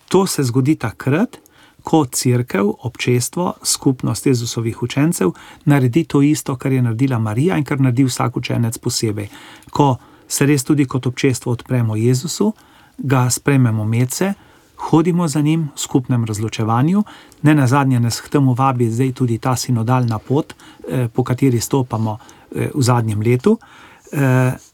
[0.08, 1.38] To se zgodi takrat,
[1.84, 5.32] ko crkva, občestvo, skupnost Jezusovih učencev
[5.66, 9.28] naredi to isto, kar je naredila Marija in kar naredi vsak učenec posebej.
[9.72, 12.54] Ko se res tudi kot občestvo odpremo Jezusu,
[12.98, 14.34] ga sprememo medse,
[14.76, 17.04] hodimo za njim v skupnem razločevanju,
[17.42, 20.54] ne na zadnje nas k temu vabi zdaj tudi ta sinodalna pot,
[20.90, 22.18] eh, po kateri stopamo
[22.56, 23.58] eh, v zadnjem letu.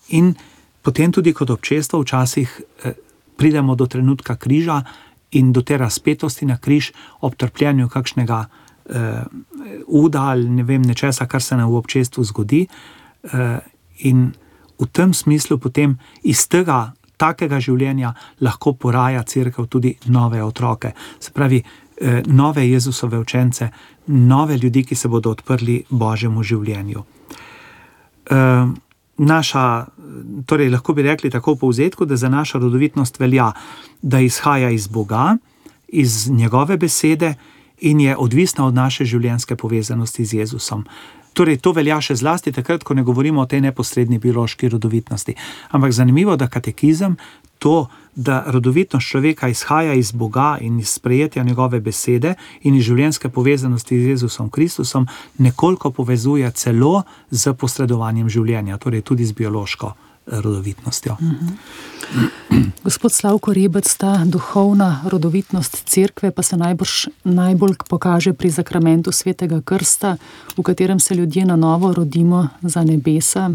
[0.09, 0.35] Eh, in
[0.81, 2.61] potem tudi kot občestvo včasih
[3.37, 4.83] pridemo do trenutka križa
[5.31, 6.91] in do te razpetosti na križ
[7.21, 8.45] ob trpljenju kakšnega
[9.87, 12.67] uda ali ne vem nečesa, kar se nam v občestvu zgodi.
[14.05, 14.31] In
[14.79, 18.13] v tem smislu potem iz tega takega življenja
[18.43, 23.69] lahko poraja crkva tudi nove otroke, se pravi, eh, nove Jezusove učence,
[24.07, 27.03] nove ljudi, ki se bodo odprli Božjemu življenju.
[28.25, 28.65] Eh,
[29.17, 29.85] naša,
[30.45, 33.51] torej, lahko bi rekli tako v povzetku, da za našo rodovitnost velja,
[34.01, 35.37] da izhaja iz Boga,
[35.87, 37.33] iz njegove besede
[37.81, 40.85] in je odvisna od naše življenjske povezanosti z Jezusom.
[41.35, 45.35] Torej, to velja še zlasti takrat, ko ne govorimo o tej neposredni biološki rodovitnosti.
[45.75, 47.17] Ampak zanimivo da katekizem
[47.59, 53.29] to, da rodovitnost človeka izhaja iz Boga in iz sprejetja njegove besede in iz življenjske
[53.29, 59.93] povezanosti z Jezusom Kristusom, nekoliko povezuje celo z posredovanjem življenja, torej tudi z biološko
[60.27, 61.17] rodovitnostjo.
[62.83, 69.61] Gospod Slavko Rebec, ta duhovna rodovitnost cerkve pa se najbrž najbolj pokaže pri zakramentu svetega
[69.61, 70.17] krsta,
[70.57, 73.51] v katerem se ljudje na novo rodimo za nebesa.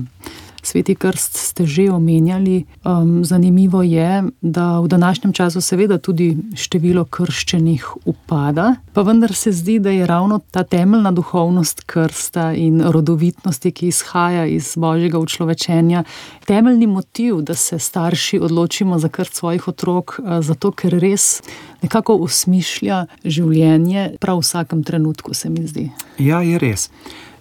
[0.62, 2.64] Sveti krst ste že omenjali.
[2.84, 9.52] Um, zanimivo je, da v današnjem času seveda tudi število krščenih upada, pa vendar se
[9.52, 16.04] zdi, da je ravno ta temeljna duhovnost krsta in rodovitnosti, ki izhaja iz božjega učlovečenja,
[16.46, 21.42] temeljni motiv, da se starši odločimo za krst svojih otrok, uh, zato ker res
[21.82, 25.90] nekako usmišlja življenje prav v vsakem trenutku, se mi zdi.
[26.18, 26.88] Ja, je res.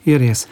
[0.05, 0.47] Je res.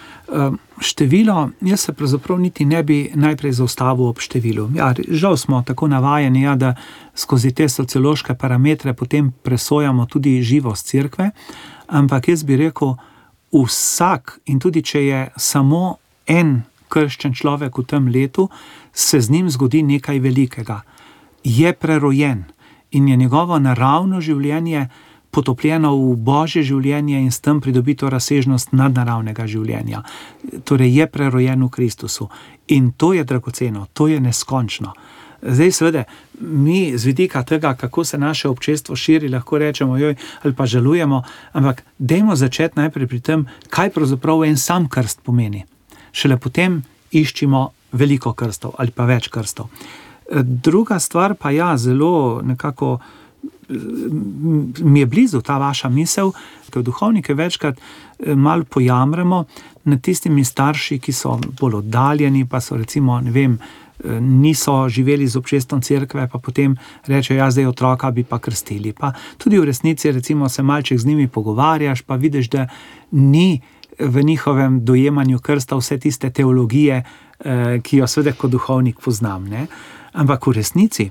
[0.80, 4.68] Število, jaz se pravzaprav niti ne bi najprej zaustavil ob številu.
[4.76, 6.76] Ja, žal smo tako navajeni, ja, da
[7.16, 11.32] skozi te sociološke parametre potem presojamo tudi živost crkve,
[11.88, 12.98] ampak jaz bi rekel,
[13.52, 18.50] vsak in tudi če je samo en krščen človek v tem letu,
[18.94, 20.82] se z njim zgodi nekaj velikega.
[21.44, 22.46] Je prerojen
[22.92, 24.88] in je njegovo naravno življenje
[25.38, 30.02] potopljeno v božje življenje in s tem pridobito razsežnost nadnaravnega življenja.
[30.66, 32.30] Torej je prerojen v Kristusu
[32.74, 34.96] in to je dragoceno, to je neskončno.
[35.38, 36.04] Zdaj, seveda,
[36.42, 41.22] mi z vidika tega, kako se naše občestvo širi, lahko rečemo, joj, ali pa žalujemo,
[41.54, 45.62] ampak dajmo začeti najprej pri tem, kaj pravzaprav en sam krst pomeni.
[46.12, 46.82] Šele potem
[47.14, 49.70] iščimo veliko krstov ali pa več krstov.
[50.42, 52.98] Druga stvar pa je ja, zelo nekako
[54.80, 56.32] mi je blizu ta vaša misel,
[56.70, 59.46] ker duhovnike večkrat eh, malo pojamremo
[59.84, 63.60] nad tistimi starši, ki so bolj oddaljeni, pa so recimo, ne vem.
[64.04, 66.76] Eh, niso živeli z občestvom crkve, pa potem
[67.06, 68.94] rečejo, da ja, zdaj otroka bi pa krstili.
[68.94, 72.68] Pa tudi v resnici, recimo, se malček z njimi pogovarjaš, pa vidiš, da
[73.12, 73.62] ni
[74.00, 77.04] v njihovem dojemanju krsta vse tiste teologije,
[77.40, 79.50] eh, ki jo seveda kot duhovnik poznam.
[79.50, 79.68] Ne?
[80.14, 81.10] Ampak v resnici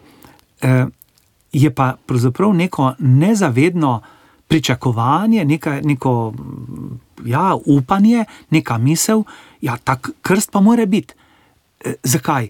[1.52, 4.00] je pa pravzaprav neko nezavedno
[4.48, 6.34] pričakovanje, neka, neko
[7.24, 9.30] ja, upanje, neka misel, da
[9.60, 11.14] ja, ta krst pa mora biti.
[11.84, 12.48] E, zakaj?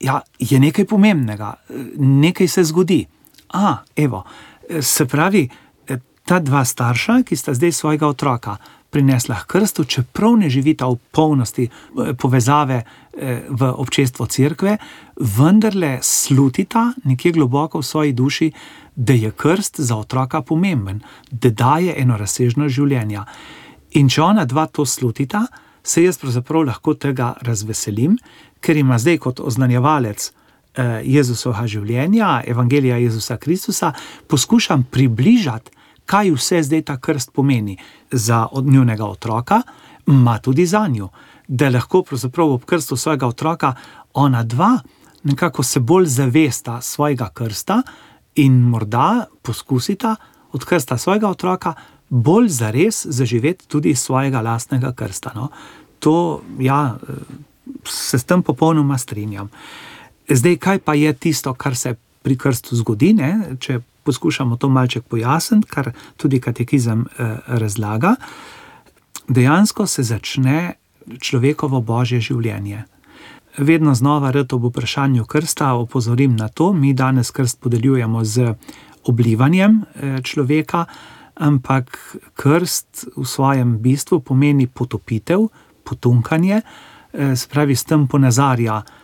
[0.00, 3.06] Ja, je nekaj pomembnega, e, nekaj se zgodi.
[3.52, 4.24] A, evo,
[4.68, 5.48] e, se pravi,
[5.88, 8.56] e, ta dva starša, ki sta zdaj svojega otroka
[8.94, 14.76] prinesla k krstu, čeprav ne živita v polnosti eh, povezave eh, v občestvo cerkve,
[15.18, 18.52] vendarle slutita nekje globoko v svoji duši,
[18.94, 23.26] da je krst za otroka pomemben, da daje eno razsežno življenje.
[23.98, 25.46] In če ona dva to slutita,
[25.82, 28.16] se jaz pravzaprav lahko tega razveselim,
[28.62, 30.30] ker ima zdaj kot oznanjevalec.
[30.74, 33.92] Eh, Jezusovega življenja, Evangelija Jezusa Kristusa,
[34.26, 35.70] poskušam približati
[36.06, 37.76] kaj vse zdaj ta krst pomeni
[38.10, 39.62] za njunega otroka,
[40.06, 41.08] ima tudi za njo,
[41.48, 42.04] da lahko
[42.38, 43.74] ob krstu svojega otroka
[44.14, 44.78] ona dva
[45.24, 47.82] nekako se bolj zavesta svojega krsta
[48.34, 50.16] in morda poskusita
[50.52, 51.74] od krsta svojega otroka
[52.08, 55.32] bolj zares zaživeti tudi svojega lastnega krsta.
[55.34, 55.48] No?
[55.98, 56.96] To, ja,
[57.84, 59.50] se s tem popolnoma strinjam.
[60.28, 63.56] Zdaj, kaj pa je tisto, kar se pri krstu zgodi, ne?
[63.60, 68.14] če poskušamo to malček pojasniti, kar tudi katekizem eh, razlaga,
[69.28, 70.74] dejansko se začne
[71.20, 72.84] človekovo božje življenje.
[73.58, 78.54] Vedno znova, rad ob vprašanju krsta, opozorim na to, mi danes krst podeljujemo z
[79.04, 80.84] oblivanjem eh, človeka,
[81.34, 85.48] ampak krst v svojem bistvu pomeni potopitev,
[85.84, 89.03] potunkanje, eh, spravi s tem ponazarja eh,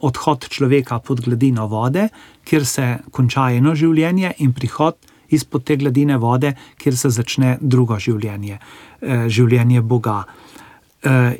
[0.00, 2.08] odhod človeka pod gladino vode,
[2.44, 4.96] kjer se konča eno življenje, in prihod
[5.30, 10.24] izpod te gladine vode, kjer se začne drugo življenje, eh, življenje Boga.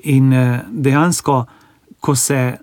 [0.05, 0.29] In
[0.69, 1.47] dejansko,
[2.01, 2.59] ko se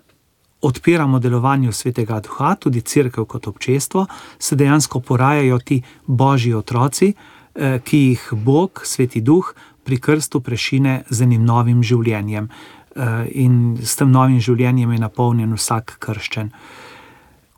[0.62, 4.06] odpiramo delovanju svetega duha, tudi crkve kot občestvo,
[4.38, 7.14] se dejansko porajajo ti božji otroci,
[7.58, 9.50] ki jih Bog, sveti duh,
[9.84, 12.48] pri krstu prešine z enim novim življenjem.
[12.96, 16.50] Eh, in s tem novim življenjem je napolnjen vsak krščen.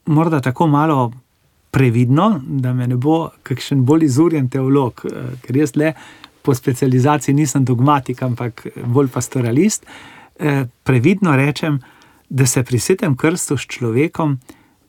[0.07, 1.13] Morda tako malo
[1.75, 5.95] previdno, da me ne bo kakšen bolj izurjen teolog, eh, ker jaz le
[6.43, 9.87] po specializaciji nisem dogmatik, ampak bolj pastoralist.
[10.39, 11.81] Eh, previdno rečem,
[12.29, 14.39] da se pri svetem krstu s človekom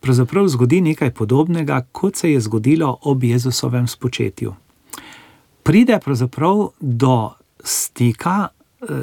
[0.01, 4.53] pravzaprav zgodi nekaj podobnega, kot se je zgodilo ob Jezusovem spočetju
[5.65, 7.31] pride pravzaprav do
[7.63, 8.47] stika,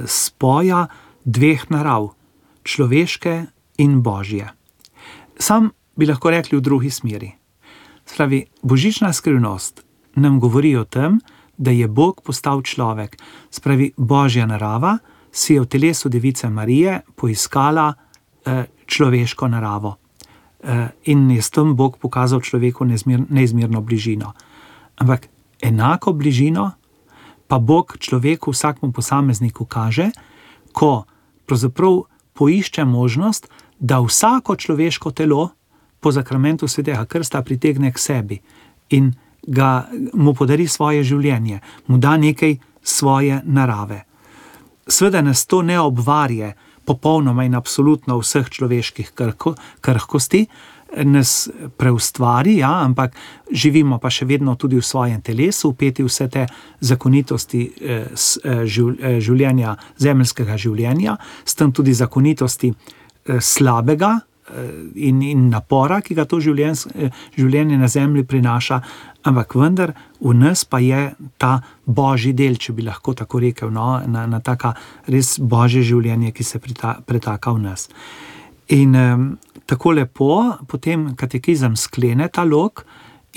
[0.06, 0.86] spoja
[1.24, 2.14] dveh narav,
[2.64, 3.46] človeške
[3.78, 4.48] in božje.
[5.38, 7.32] Sam bi lahko rekli v drugi smeri.
[8.06, 9.82] Spravi, božična skrivnost
[10.14, 11.20] nam govori o tem,
[11.56, 13.16] da je Bog postal človek.
[13.50, 14.98] Spravi, božja narava
[15.32, 19.96] si je v telesu device Marije poiskala eh, človeško naravo.
[20.62, 24.32] Eh, in je s tem Bog pokazal človeku neizmer, neizmerno bližino.
[24.98, 25.28] Ampak
[25.62, 26.70] enako bližino,
[27.46, 30.10] pa Bog človeku, vsakmu posamezniku kaže,
[30.72, 31.04] ko
[31.46, 32.02] pravzaprav
[32.32, 35.48] poišče možnost, da vsako človeško telo
[36.00, 38.38] po zakramentu svetega krsta pritegne k sebi
[38.90, 44.04] in ga, mu podari svoje življenje, mu da nekaj svoje narave.
[44.86, 49.12] Sveda nas to ne obvarje popolnoma in absolutno vseh človeških
[49.80, 50.46] krhkosti,
[51.04, 53.16] nas preustvari, ja, ampak
[53.50, 56.46] živimo pa še vedno tudi v svojem telesu, upeti vse te
[56.80, 58.10] zakonitosti eh,
[58.44, 62.72] eh, eh, življenja, zemeljskega življenja, s tem tudi zakonitosti
[63.22, 64.16] slabega
[64.98, 67.06] in, in napora, ki ga to življenje,
[67.38, 68.80] življenje na zemlji prinaša,
[69.30, 71.52] ampak vendar v nas pa je ta
[71.86, 74.74] božji del, če bi lahko tako rekel, no, na, na taka
[75.06, 77.86] res božje življenje, ki se pretaka v nas.
[78.74, 78.98] In
[79.72, 82.82] tako lepo potem katekizem sklene ta lok,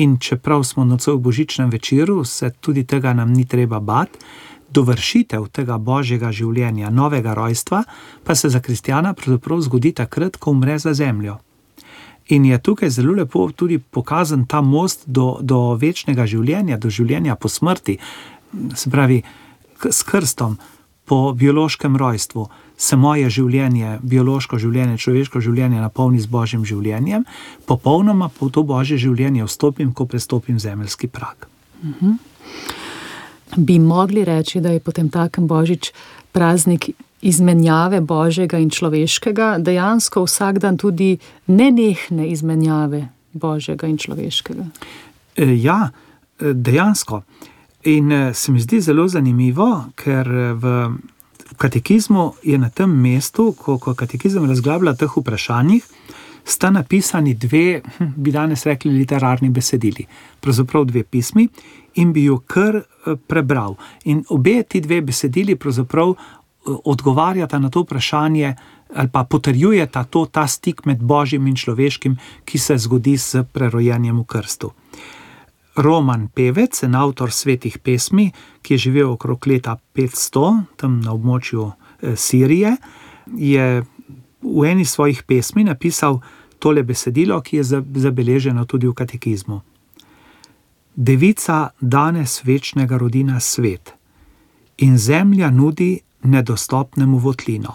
[0.04, 4.20] in čeprav smo nocoj v božičnem večeru, se tudi tega nam ni treba bati.
[4.70, 7.84] Dovršitev tega božjega življenja, novega rojstva,
[8.24, 11.38] pa se za kristjana pravzaprav zgodi takrat, ko umre za zemljo.
[12.36, 17.40] In je tukaj zelo lepo tudi pokazan ta most do, do večnega življenja, do življenja
[17.40, 17.96] po smrti,
[18.76, 19.24] se pravi,
[19.88, 20.60] s krstom,
[21.06, 27.26] po biološkem rojstvu se moje življenje, biološko življenje, človeško življenje napolni z božjim življenjem,
[27.66, 31.48] popolnoma pa v to božje življenje vstopim, ko prestopim zemeljski prak.
[31.84, 32.16] Mhm.
[33.56, 35.94] Bi mogli reči, da je potem takem božič
[36.36, 36.90] praznik
[37.22, 41.16] izmenjave božjega in človeškega, dejansko vsak dan tudi
[41.48, 44.66] nenehne izmenjave božjega in človeškega?
[45.38, 45.90] E, ja,
[46.40, 47.22] e, dejansko.
[47.86, 50.28] In e, se mi zdi zelo zanimivo, ker
[50.60, 50.90] V
[51.58, 55.88] katekizmu je na tem mestu, ko, ko katekizem razglablja teh vprašanjih,
[56.46, 60.06] sta napisani dve, hm, bi danes rekli, literarni besedili,
[60.40, 61.48] pravzaprav dve pismi,
[61.96, 63.76] in bi jo kar eh, prebral.
[64.06, 66.16] In obe ti dve besedili pravzaprav eh,
[66.84, 68.56] odgovarjata na to vprašanje,
[68.96, 74.20] ali pa potrjujeta to, ta stik med božjim in človeškim, ki se zgodi s prerojenjem
[74.20, 74.72] v krstu.
[75.76, 81.68] Roman Pevec, en avtor svetih pesmi, ki je živel okrog leta 500, tam na območju
[81.68, 82.76] eh, Sirije,
[83.36, 83.84] je
[84.42, 86.22] v eni svojih pesmi napisal
[86.60, 87.64] tole besedilo, ki je
[88.06, 89.62] zabeleženo tudi v katekizmu.
[90.96, 93.94] Devica danes večnega rodina svet
[94.78, 97.74] in zemlja nudi nedostopnemu votlino.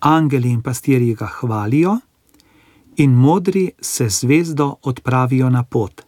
[0.00, 1.98] Angeli in pastirji ga hvalijo,
[2.96, 6.07] in modri se zvezdo odpravijo na pot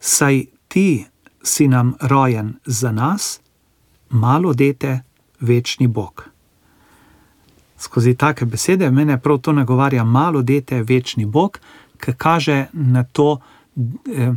[0.00, 1.04] saj ti
[1.42, 3.40] si nam rojen za nas,
[4.10, 5.00] malo dete,
[5.40, 6.24] večni Bog.
[7.78, 11.58] Skozi take besede mene prav to nagovarja malo dete, večni Bog,
[12.00, 13.38] ki kaže na to
[14.16, 14.32] eh,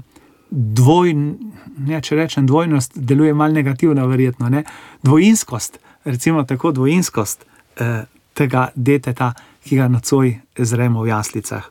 [0.50, 1.38] dvojn,
[1.78, 4.64] ne, če rečem dvojnost, deluje malo negativno, verjetno, ne,
[5.04, 7.46] dvojinskost, recimo tako dvojinskost
[7.78, 9.34] eh, tega deteta,
[9.64, 11.70] ki ga nocoj zremo v jaslicah.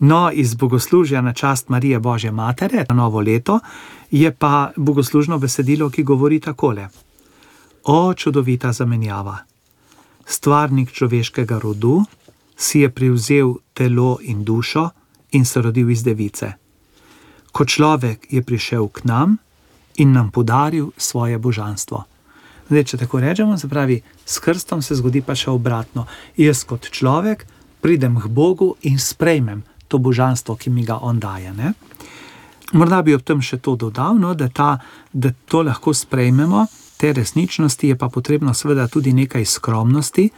[0.00, 3.60] No, iz bogoslužja na čast Marije Božje Matere na novo leto
[4.10, 6.88] je pa bogoslužno besedilo, ki govori takole:
[7.84, 9.38] O čudovita zamenjava!
[10.26, 12.04] Stvarnik človeškega rodu
[12.56, 14.88] si je prevzel telo in dušo
[15.32, 16.52] in se rodil iz device.
[17.52, 19.36] Ko človek je prišel k nam,
[19.96, 22.04] in nam podaril svoje božanstvo.
[22.70, 26.06] Zdaj, če tako rečemo, se pravi, s krstom se zgodi pa še obratno.
[26.36, 27.44] Jaz kot človek
[27.82, 31.50] pridem k Bogu in sprejmem to božanstvo, ki mi ga On daje.
[31.54, 31.74] Ne?
[32.72, 34.76] Morda bi ob tem še to dodal, no, da, ta,
[35.12, 36.66] da to lahko sprejmemo,
[37.00, 40.28] te resničnosti je pa potrebno seveda tudi nekaj skromnosti,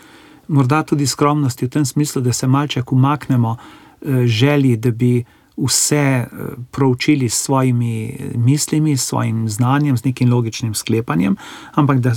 [0.48, 5.12] morda tudi skromnosti v tem smislu, da se malček umaknemo eh, želji, da bi
[5.56, 6.26] vse eh,
[6.70, 11.36] proučili s svojimi mislimi, s svojim znanjem, z nekim logičnim sklepanjem,
[11.74, 12.14] ampak da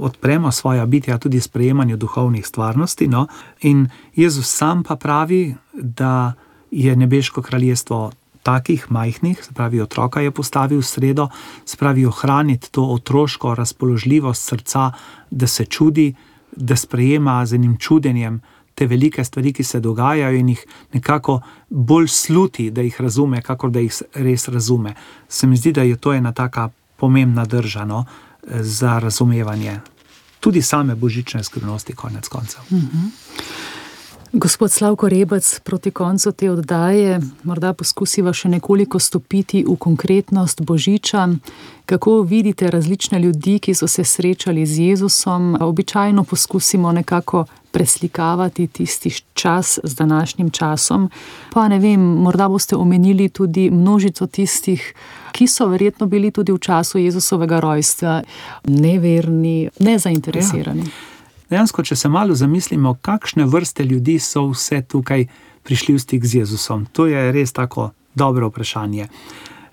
[0.00, 3.08] odpremo svoje bitja tudi sprejemanju duhovnih stvarnosti.
[3.08, 3.26] No?
[3.60, 6.32] In Jezus sam pa pravi, da
[6.74, 8.12] je nebeško kraljestvo.
[8.44, 11.28] Takih majhnih, se pravi, otroka je postavil v sredo,
[11.64, 14.90] se pravi, ohraniti to otroško razpoložljivost srca,
[15.30, 16.14] da se čudi,
[16.56, 18.42] da sprejema z enim čudenjem
[18.74, 23.70] te velike stvari, ki se dogajajo, in jih nekako bolj sluti, da jih razume, kakor
[23.70, 24.94] da jih res razume.
[25.28, 28.04] Se mi zdi, da je to ena taka pomembna država
[28.60, 29.80] za razumevanje
[30.44, 32.60] tudi same božične skrivnosti, konec koncev.
[32.70, 33.08] Mm -hmm.
[34.36, 41.28] Gospod Slavko Rebec, proti koncu te oddaje, morda poskusiva še nekoliko stopiti v konkretnost Božiča.
[41.86, 45.54] Kako vidite različne ljudi, ki so se srečali z Jezusom?
[45.60, 51.10] Običajno poskusimo nekako preslikavati tisti čas z današnjim časom.
[51.52, 54.94] Pa ne vem, morda boste omenili tudi množico tistih,
[55.32, 58.22] ki so verjetno bili tudi v času Jezusovega rojstva
[58.66, 60.90] neverni, nezainteresirani.
[60.90, 61.13] Ja
[61.50, 65.26] dejansko, če se malo zamislimo, kakšne vrste ljudi so vse tukaj
[65.64, 66.86] prišli v stik z Jezusom.
[66.92, 69.08] To je res tako dobro vprašanje.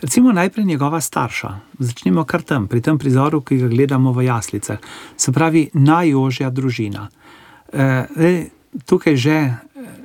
[0.02, 1.60] Recimo najprej njegova starša.
[1.80, 4.80] Začnimo kar tam, pri tem prizoru, ki ga gledamo v jaslicah.
[5.18, 7.10] Se pravi, najožja družina.
[7.74, 8.50] E,
[8.86, 9.56] tukaj že e,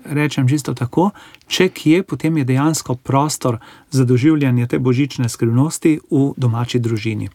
[0.05, 1.11] rečem čisto tako,
[1.49, 3.59] če kje, potem je dejansko prostor
[3.91, 7.31] za doživljanje te božične skrivnosti v domači družini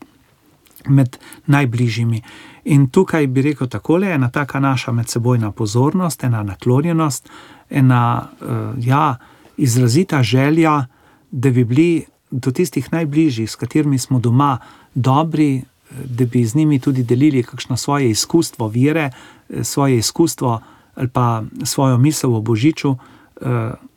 [0.89, 2.21] med najbližjimi.
[2.63, 7.29] In tukaj bi rekel takole: ena taka naša medsebojna pozornost, ena naklonjenost,
[7.69, 8.47] ena uh,
[8.77, 9.17] ja,
[9.57, 10.85] izrazita želja,
[11.31, 14.57] da bi bili do tistih najbližjih, s katerimi smo doma,
[14.95, 15.63] dobri, eh,
[16.05, 19.09] da bi z njimi tudi delili kakšno svoje izkustvo vire,
[19.49, 20.61] eh, svoje izkustvo
[20.95, 22.95] ali pa svojo misel o Božiču.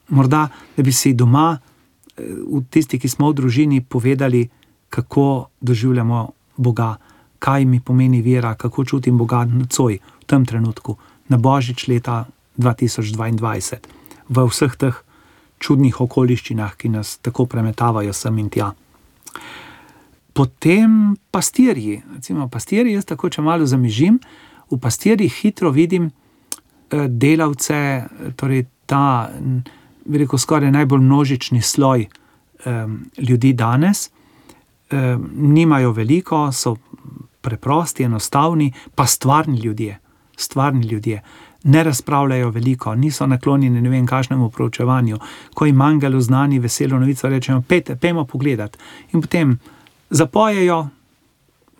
[0.09, 4.49] Morda, da bi si doma, uh, tisti, ki smo v družini, povedali,
[4.91, 6.97] kako doživljamo Boga,
[7.45, 10.97] kaj mi pomeni vera, kako čutim Boga nocoj v tem trenutku,
[11.29, 12.25] na božič leta
[12.57, 13.81] 2022,
[14.29, 14.97] v vseh teh
[15.61, 18.73] čudnih okoliščinah, ki nas tako premetavajo sem in tja.
[20.35, 24.19] Potem pastirji, recimo pastirji, jaz tako če malo zamižim,
[24.71, 27.79] v pastirjih hitro vidim eh, delavce,
[28.41, 29.31] torej ta,
[30.11, 32.09] rekel, skoraj najbolj množični sloj
[32.65, 34.09] um, ljudi danes.
[34.91, 36.77] Eh, nimajo veliko, so
[37.45, 39.99] preprosti, enostavni, pa stvarni ljudje.
[40.37, 41.23] Stvarni ljudje.
[41.65, 45.19] Ne razpravljajo veliko, niso naklonjeni ne vem, kakšnemu proučevanju.
[45.55, 48.79] Ko jim angelo znani veselo novico rečejo, pejte, pejmo pogledat.
[49.13, 49.59] In potem
[50.11, 50.89] zapojejo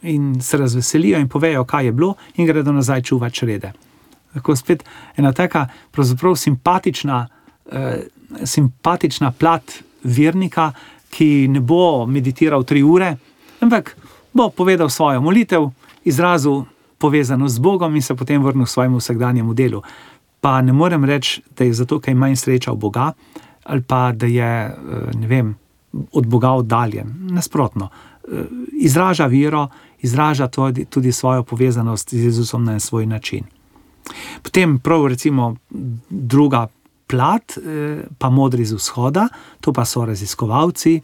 [0.03, 3.73] in se razveselijo in povejo, kaj je bilo, in gredo nazaj čuvati črede.
[4.35, 4.85] Tako spet
[5.17, 7.27] ena taka, pravzaprav simpatična,
[7.73, 8.07] eh,
[8.45, 10.73] simpatična plat vernika,
[11.11, 13.17] ki ne bo meditiral tri ure,
[13.61, 13.97] ampak
[14.35, 15.71] bo povedal svojo molitev,
[16.05, 16.65] izrazil
[16.99, 19.83] povezanost z Bogom in se potem vrnil k svojemu vsakdanjemu delu.
[20.41, 23.13] Pa ne morem reči, da je zato, ker ima manj sreča v Boga
[23.65, 25.55] ali pa da je eh, vem,
[26.13, 27.15] od Boga oddaljen.
[27.31, 29.69] Nasprotno, eh, izraža vero,
[30.01, 30.49] izraža
[30.91, 33.45] tudi, svojo povezanost z Jezusom na svoj način.
[34.43, 35.57] Potem, prav, recimo,
[36.11, 36.67] druga
[37.07, 39.29] plat, eh, pa modri z vzhoda,
[39.61, 41.01] to pa so raziskovalci,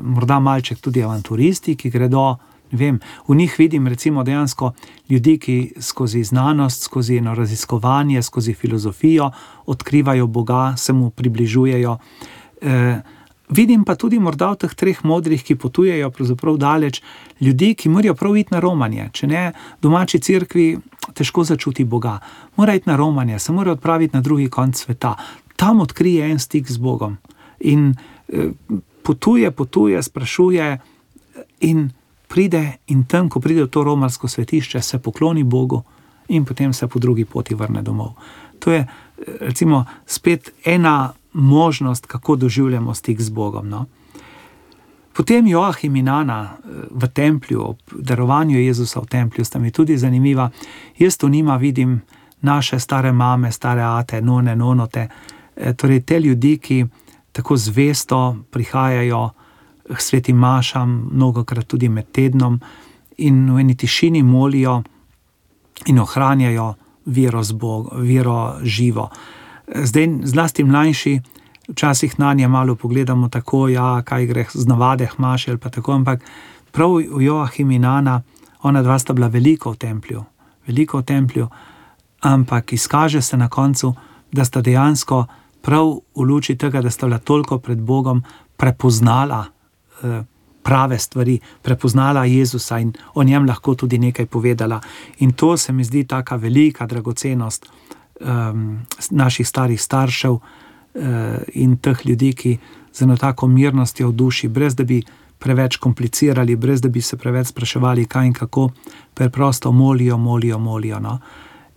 [0.00, 2.36] morda malček tudi avanturisti, ki gredo.
[2.72, 4.72] Vem, v njih vidim recimo dejansko
[5.08, 9.30] ljudi, ki skozi znanost, skozi eno raziskovanje, skozi filozofijo
[9.66, 11.98] odkrivajo Boga, se mu približujejo.
[12.62, 13.00] E,
[13.48, 17.02] vidim pa tudi morda v teh treh modrih, ki potujejo pravzaprav daleč,
[17.40, 19.10] ljudi, ki morajo prav iti na romanje.
[19.12, 19.42] Če ne
[19.82, 20.78] domači crkvi,
[21.14, 22.18] težko začuti Boga.
[22.56, 25.16] Mora iti na romanje, se mora odpraviti na drugi konec sveta,
[25.56, 27.18] tam odkrije en stik z Bogom.
[27.60, 27.92] In
[28.28, 28.48] eh,
[29.02, 30.78] potuje, potuje, sprašuje,
[31.60, 31.90] in
[32.28, 35.82] pride, in tam, ko pride v to romarsko svetišče, se pokloni Bogu,
[36.28, 38.14] in potem se po drugi poti vrne domov.
[38.58, 38.86] To je,
[39.40, 43.68] recimo, spet ena možnost, kako doživljamo stik z Bogom.
[43.68, 43.86] No?
[45.12, 49.98] Potem Joachim in Ana eh, v templju, ob darovanju Jezusa v templju, sta mi tudi
[49.98, 50.50] zanimiva.
[50.98, 52.00] Jaz tu nima vidim
[52.40, 55.08] naše stare mame, stare ate, none, nonote,
[55.56, 56.86] eh, torej te ljudi, ki
[57.32, 59.30] tako zvesto prihajajo
[59.88, 62.60] k svetim mašam, mnogokrat tudi med tednom,
[63.18, 64.82] in v eni tišini molijo
[65.86, 66.74] in ohranjajo
[67.06, 69.10] vero, Bog, vero živo.
[69.74, 71.20] Zdaj, zlasti mlajši,
[71.68, 75.92] včasih na nje malo pogledamo tako, ja, kaj gre z navade, maš ali pa tako,
[75.92, 76.24] ampak
[76.70, 78.22] prav v Joachim in Ana,
[78.62, 80.24] ona dva sta bila veliko v templju,
[80.66, 81.48] veliko v templju,
[82.20, 83.94] ampak izkaže se na koncu,
[84.32, 85.26] da sta dejansko
[85.62, 88.22] prav v luči tega, da sta bila toliko pred Bogom,
[88.56, 89.44] prepoznala
[90.02, 90.22] eh,
[90.62, 94.80] prave stvari, prepoznala Jezusa in o njem lahko tudi nekaj povedala.
[95.18, 97.66] In to se mi zdi tako velika dragocenost
[98.20, 98.78] um,
[99.10, 100.42] naših starih staršev uh,
[101.54, 102.58] in teh ljudi, ki
[102.92, 105.02] z eno tako mirnostjo v duši, brez da bi
[105.38, 108.68] preveč komplicirali, brez da bi se preveč spraševali, kaj in kako,
[109.14, 111.00] preprosto molijo, molijo, molijo.
[111.00, 111.18] No?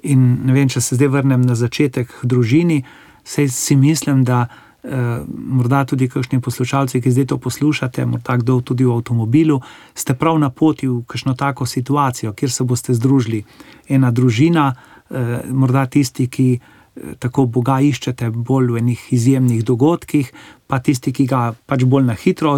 [0.04, 2.84] In ne vem, če se zdaj vrnem na začetek družini,
[3.26, 4.46] sej si mislim, da.
[4.86, 9.58] Eh, morda tudi kakšni poslušalci, ki zdaj to poslušate, morda kdo tudi v avtomobilu,
[9.98, 13.44] ste prav na poti v kakšno tako situacijo, kjer se boste združili.
[13.90, 14.76] Ena družina,
[15.10, 20.32] eh, morda tisti, ki eh, tako Boga iščete bolj v enih izjemnih dogodkih,
[20.68, 22.54] pa tisti, ki ga pač bolj na hitro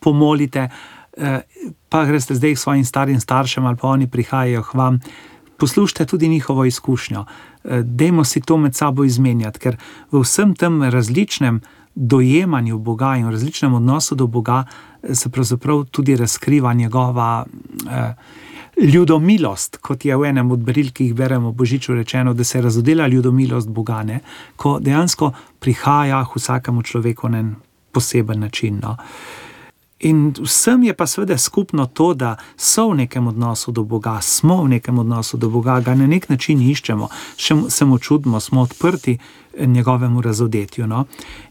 [0.00, 0.68] pomolite,
[1.88, 5.00] pa greste zdaj k svojim starim staršem ali pa oni prihajajo k vam.
[5.60, 7.24] Poslušajte tudi njihovo izkušnjo.
[7.64, 9.76] Eh, dajmo si to med sabo izmenjati, ker
[10.10, 11.60] v vsem tem različnem
[11.94, 17.44] dojemanju Boga in v različnem odnosu do Boga eh, se pravzaprav tudi razkriva njegova
[17.90, 18.14] eh,
[18.80, 23.06] ljudomilost, kot je v enem od beril, ki jih beremo Božiču rečeno, da se razodela
[23.06, 24.20] ljudomilost Boga, ne?
[24.56, 27.54] ko dejansko prihaja vsakemu človeku na en
[27.92, 28.80] poseben način.
[28.82, 28.96] No?
[30.00, 34.62] In vsem je pa seveda skupno to, da so v nekem odnosu do Boga, smo
[34.64, 38.62] v nekem odnosu do Boga, ga na nek način iščemo, še se mu čudimo, smo
[38.64, 39.18] odprti
[39.60, 40.86] njegovemu razodetju.
[40.86, 41.04] No?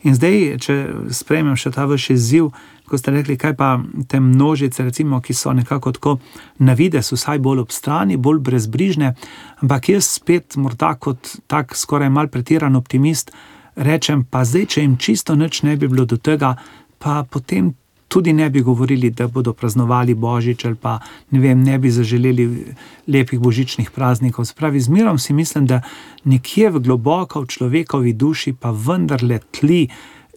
[0.04, 0.78] In zdaj, če
[1.14, 2.50] sprejmem še ta vaš izziv,
[2.89, 3.68] ko ste rekli, kaj pa
[4.10, 6.16] te množice, recimo, ki so nekako tako
[6.58, 9.14] na vides, vsaj bolj ob strani, bolj brezbrižne,
[9.62, 13.30] ampak jaz spet, morda kot tak skoraj mal pretiran optimist,
[13.76, 16.56] rečem, pa zdaj, če jim čisto nič ne bi bilo do tega,
[16.97, 17.76] pa potem
[18.10, 20.99] tudi ne bi govorili, da bodo praznovali Božič ali pa
[21.32, 22.66] ne, vem, ne bi zaželeli
[23.07, 24.45] lepih božičnih praznikov.
[24.45, 25.82] Spravi, z mirom si mislim, da
[26.24, 29.88] nekje v globoko v človekovi duši pa vendarle tli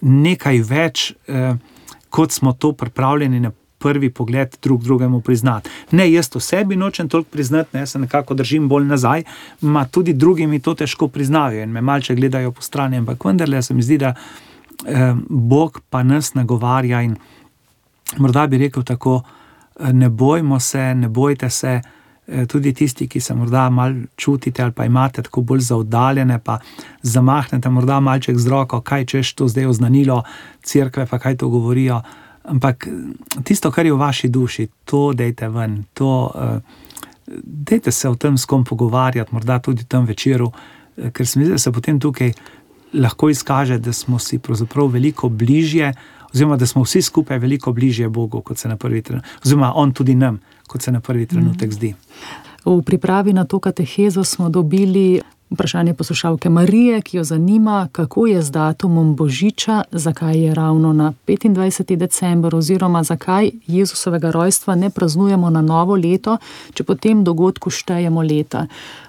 [0.03, 1.57] nekaj več, eh,
[2.11, 3.53] kot smo to pripravljeni na
[3.83, 5.71] prvi pogled drug drugemu priznati.
[5.91, 9.25] Ne, jaz to sebi nočem toliko priznati, ne, se nekako držim bolj nazaj,
[9.61, 13.63] ma tudi drugi mi to težko priznajo in me malce gledajo po strani, ampak vendarle
[13.63, 14.15] se mi zdi, da
[14.87, 17.17] eh, Bog pa nas nagovarja in
[18.19, 19.23] morda bi rekel tako,
[19.81, 21.81] eh, ne bojmo se, ne bojte se.
[22.27, 26.59] Eh, tudi tisti, ki se morda malo čutite ali pa imate tako bolj zauddaljene, pa
[27.03, 30.23] zamahnete morda malček z roko, kaj češ to zdaj oznanilo,
[30.63, 32.03] crkve pa kaj to govorijo.
[32.45, 36.31] Ampak eh, tisto, kar je v vaši duši, to dejte ven, to
[37.45, 40.53] dejte se o tem s kom pogovarjati, morda tudi tam večeru,
[41.13, 42.33] ker se mi zdi, da se potem tukaj
[42.93, 45.93] lahko izkaže, da smo si pravzaprav veliko bližje
[46.35, 49.93] oziroma da smo vsi skupaj veliko bližje Bogu, kot se na prvi trenutek, oziroma On
[49.93, 51.73] tudi nam, kot se na prvi trenutek mm.
[51.73, 51.95] zdi.
[52.65, 55.21] V pripravi na to katehezo smo dobili
[55.53, 61.13] vprašanje poslušalke Marije, ki jo zanima, kako je z datumom Božiča, zakaj je ravno na
[61.27, 61.97] 25.
[61.97, 66.39] decembr, oziroma zakaj Jezusovega rojstva ne praznujemo na novo leto,
[66.75, 68.67] če potem dogodku štejemo leta.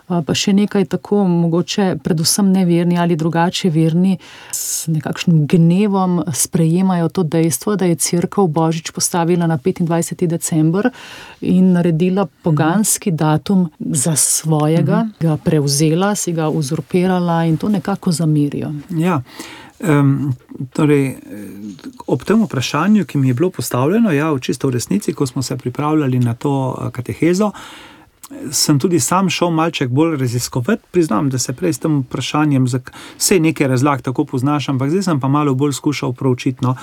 [0.08, 4.18] Pa še nekaj tako, mogoče predvsem neverni ali drugače verni,
[4.52, 10.28] s nekakšnim gnevom sprejemajo to dejstvo, da je crkva Božič postavila na 25.
[10.28, 10.90] decembr
[11.42, 18.74] in naredila poganski datum za svojega, ga prevzela, si ga uzurpirala in to nekako zamirijo.
[18.90, 19.22] Ja.
[19.84, 20.34] Um,
[20.72, 21.18] torej,
[22.08, 25.42] ob tem vprašanju, ki mi je bilo postavljeno, ja, v čisto v resnici, ko smo
[25.44, 27.52] se pripravljali na to katehezo,
[28.52, 30.84] sem tudi sam šel malček bolj raziskovati.
[30.92, 32.66] Priznam, da se prej s tem vprašanjem,
[33.18, 36.66] vse nekaj razlag tako poznaš, ampak zdaj sem pa malo bolj skušal proučiti.
[36.66, 36.76] No.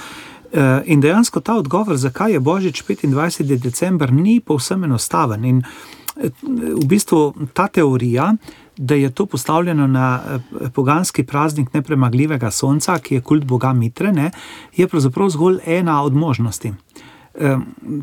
[0.52, 3.58] Eh, in dejansko ta odgovor, zakaj je Božič 25.
[3.58, 5.44] december, ni povsem enostaven.
[5.44, 6.30] In eh,
[6.74, 8.34] v bistvu ta teorija,
[8.76, 14.12] da je to postavljeno na eh, poganski praznik nepremagljivega sonca, ki je kult boga Mitre,
[14.12, 14.30] ne,
[14.76, 16.72] je pravzaprav zgolj ena od možnosti.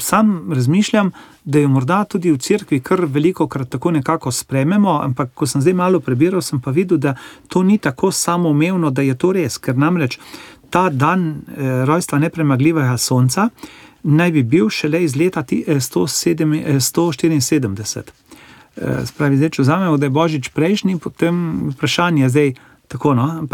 [0.01, 1.11] Sam razmišljam,
[1.43, 5.61] da jo morda tudi v cerkvi kar veliko krat tako nekako sprememo, ampak ko sem
[5.61, 7.15] zdaj malo prebiral, sem pa videl, da
[7.47, 10.17] to ni tako samoumevno, da je to res, ker namreč
[10.69, 13.49] ta dan eh, rojstva nepremagljivega sonca
[14.03, 17.97] naj bi bil šele iz leta 174.
[17.97, 18.03] Eh,
[18.77, 22.53] eh, spravi, zdaj, če vzamemo, da je božič prejšnji, potem vprašanje je zdaj.
[22.87, 23.47] Tako, no?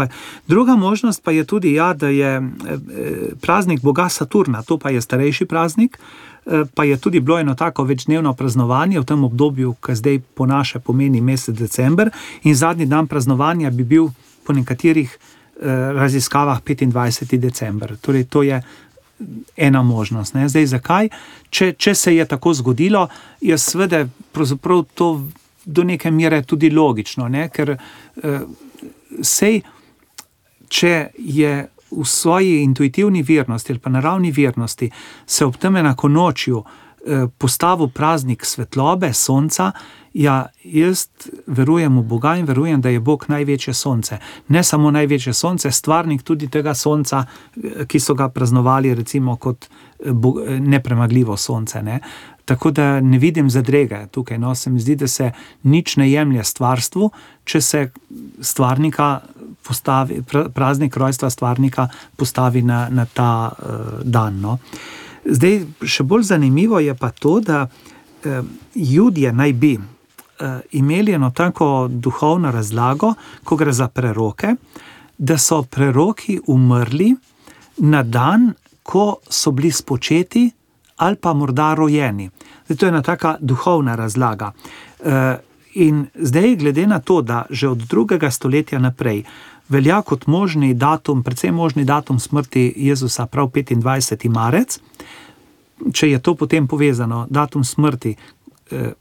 [0.46, 2.42] Druga možnost pa je tudi, ja, da je
[3.40, 5.98] praznik Boga Saturna, to pa je starejši praznik,
[6.74, 10.78] pa je tudi bilo eno tako večdnevno praznovanje v tem obdobju, ki zdaj po naše
[10.78, 12.10] pomeni mesec december,
[12.42, 14.08] in zadnji dan praznovanja bi bil
[14.46, 15.18] po nekaterih
[15.94, 17.38] raziskavah 25.
[17.38, 17.96] december.
[17.96, 18.62] Torej, to je
[19.56, 20.34] ena možnost.
[20.34, 20.48] Ne?
[20.48, 21.08] Zdaj, zakaj?
[21.50, 23.08] Če, če se je tako zgodilo,
[23.40, 24.04] je seveda
[24.94, 25.28] to
[25.64, 27.48] do neke mere tudi logično, ne?
[27.48, 28.40] ker uh,
[29.22, 29.62] sej,
[30.68, 31.52] če je
[31.94, 34.90] v svoji intuitivni vernosti ali pa naravni vernosti
[35.26, 36.66] se ob tem enako nočju uh,
[37.38, 39.72] postavil praznik svetlobe, sonca.
[40.14, 41.08] Ja, jaz
[41.46, 44.18] verujem v Boga in verujem, da je Bog največje sonce.
[44.48, 47.24] Ne samo največje sonce, stvarnik tudi tega sonca,
[47.86, 49.66] ki so ga praznovali, recimo, kot
[50.60, 51.82] nepremagljivo sonce.
[51.82, 51.98] Ne?
[52.44, 54.38] Tako da ne vidim zadrege tukaj.
[54.38, 57.10] No, se mi zdi, da se nič ne jemlje stvarstvu,
[57.44, 57.90] če se
[58.40, 59.20] stvarnika
[59.66, 60.20] postavi,
[60.54, 64.38] praznik rojstva stvarnika postavi na, na ta uh, dan.
[64.40, 64.58] No.
[65.24, 68.46] Zdaj, še bolj zanimivo je pa to, da uh,
[68.76, 69.72] ljudje naj bi
[70.72, 73.14] imeli eno tako duhovno razlago,
[73.44, 74.54] ko gre za preroke,
[75.18, 77.14] da so preroki umrli
[77.78, 80.50] na dan, ko so bili spočeti
[80.96, 82.30] ali pa morda rojeni.
[82.66, 84.52] Zdaj, to je ena taka duhovna razlaga.
[85.04, 85.36] E,
[85.74, 89.24] in zdaj, glede na to, da že od drugega stoletja naprej
[89.68, 94.28] velja kot možni datum, predvsem možni datum smrti Jezusa, prav 25.
[94.28, 94.78] marec,
[95.92, 98.14] če je to potem povezano, datum smrti.
[98.70, 98.92] E,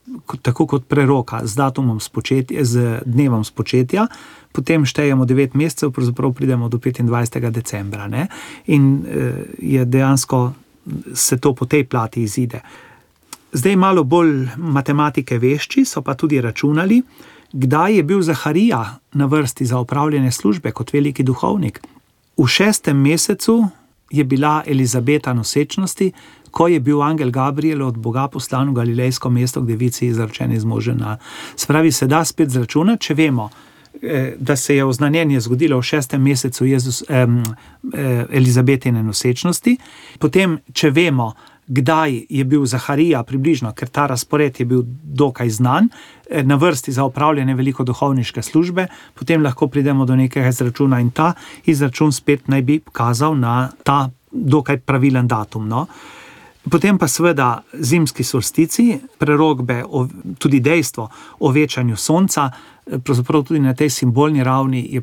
[0.42, 4.08] tako kot preroka z datumom spočetja, z dnevom spočetja,
[4.52, 7.50] potem štejemo 9 mesecev, pravzaprav pridemo do 25.
[7.50, 8.08] decembra.
[8.08, 8.28] Ne?
[8.68, 10.54] In e, je dejansko
[11.14, 12.60] se to po tej plati izide.
[13.54, 17.02] Zdaj, malo bolj matematike vešči, so pa tudi računali,
[17.54, 21.80] kdaj je bil Zaharija na vrsti za upravljanje službe kot veliki duhovnik.
[22.38, 23.68] V šestem mesecu
[24.12, 26.12] je bila Elizabeta nosečnosti,
[26.54, 30.66] ko je bil angel Gabriel od Boga poslan v Galilejsko mesto, kde vici izračen iz
[30.66, 31.18] možena.
[31.56, 33.50] Spravi se da spet zračunati, če vemo,
[34.02, 37.28] Eh, da se je oznanjenje zgodilo v šestem mesecu Jezus, eh,
[38.32, 39.78] Elizabetine nosečnosti.
[40.20, 41.34] Potem, če vemo,
[41.68, 45.90] kdaj je bil Zaharija, približno, ker ta razpored je bil dokaj znan,
[46.30, 51.12] eh, na vrsti za upravljanje veliko duhovniške službe, potem lahko pridemo do nekega izračuna in
[51.12, 51.34] ta
[51.66, 55.68] izračun spet naj bi kazal na ta dokaj pravilen datum.
[55.68, 55.88] No?
[56.72, 59.84] Potem pa seveda zimski solstici, prerogbe,
[60.40, 61.10] tudi dejstvo
[61.40, 62.52] o večanju sonca,
[63.04, 65.02] pravzaprav tudi na tej simbolni ravni je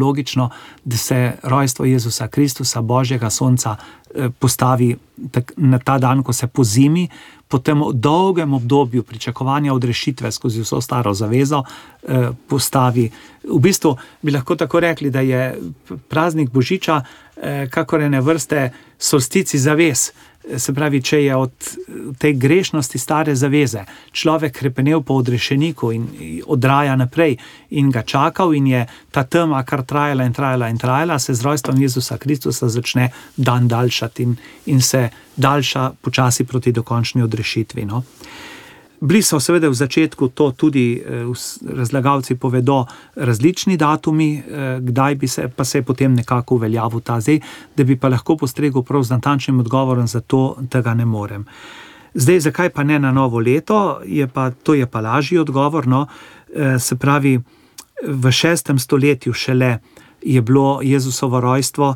[0.00, 0.50] logično,
[0.84, 3.76] da se rojstvo Jezusa Kristusa, Božjega Sonca,
[4.14, 4.96] eh, postavi
[5.56, 7.08] na ta dan, ko se po zimi,
[7.48, 11.64] po tem dolgem obdobju pričakovanja odrešitve skozi vso staro zavezo,
[12.02, 13.10] eh, postavi.
[13.44, 15.58] V bistvu bi lahko tako rekli, da je
[16.08, 17.02] praznik Božiča,
[17.36, 20.12] eh, kakor ene vrste solstici zavez.
[20.56, 21.66] Se pravi, če je od
[22.18, 26.06] te grešnosti stare zaveze človek krepenil po odrešeniku in
[26.46, 27.36] odraja naprej
[27.76, 31.44] in ga čakal, in je ta tema kar trajala in trajala in trajala, se z
[31.44, 34.36] rojstvom Jezusa Kristusa začne dan daljšati in,
[34.66, 37.84] in se daljša počasi proti dokončni odrešitvi.
[37.84, 38.02] No?
[39.00, 41.24] Bili so seveda v začetku to tudi eh,
[41.72, 42.84] razlagalci povedo
[43.16, 47.40] različni datumi, eh, kdaj bi se, pa se je potem nekako uveljavil ta zdaj,
[47.76, 51.46] da bi pa lahko postregel prav z natančnim odgovorom, zato tega ne morem.
[52.14, 55.86] Zdaj, zakaj pa ne na novo leto, je pa, to je pa lažji odgovor.
[55.86, 56.06] No?
[56.54, 57.40] Eh, se pravi,
[58.02, 59.78] v šestem stoletju šele
[60.22, 61.94] je bilo Jezusovo rojstvo,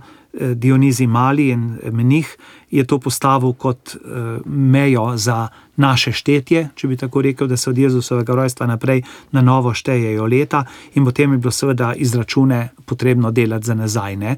[0.55, 2.37] Dionizi Mali in Menih
[2.71, 3.97] je to postavil kot
[4.45, 9.43] mejo za naše štetje, če bi tako rekel, da se od Jezusovega rojstva naprej na
[9.43, 10.65] novo štejejo leta,
[10.95, 14.17] in potem je bilo seveda izračune potrebno delati za nazaj.
[14.17, 14.37] Ne?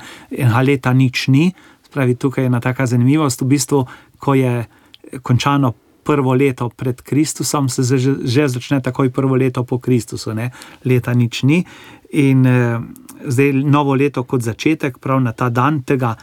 [0.52, 1.50] Ha leta nič ni,
[1.86, 3.86] spravi tukaj je ena taka zanimivost, v bistvu,
[4.18, 4.64] ko je
[5.22, 5.74] končano.
[6.06, 10.52] Prvo leto pred Kristusom se že, že začne takoj prvo leto po Kristusu, ne?
[10.84, 11.64] leta nič ni.
[12.12, 12.80] In eh,
[13.26, 16.16] zdaj novo leto kot začetek, prav na ta dan tega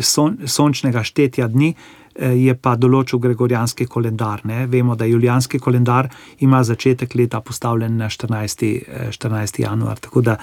[0.00, 1.74] son, sončnega štetja dni,
[2.16, 4.40] Eh, je pa določil Gregorijanski koledar.
[4.44, 6.08] Vemo, da Julijanski koledar
[6.40, 8.80] ima začetek leta postavljen na 14.
[9.12, 9.60] 14.
[9.60, 9.98] Eh, januar.
[10.00, 10.38] Tako da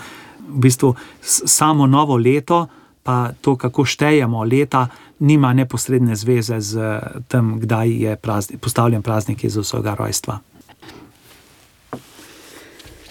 [0.48, 2.68] v bistvu samo novo leto,
[3.04, 4.88] pa to, kako štejemo leta,
[5.20, 10.40] nima neposredne zveze z tem, kdaj je praznik, postavljen praznik Jezusovega rojstva.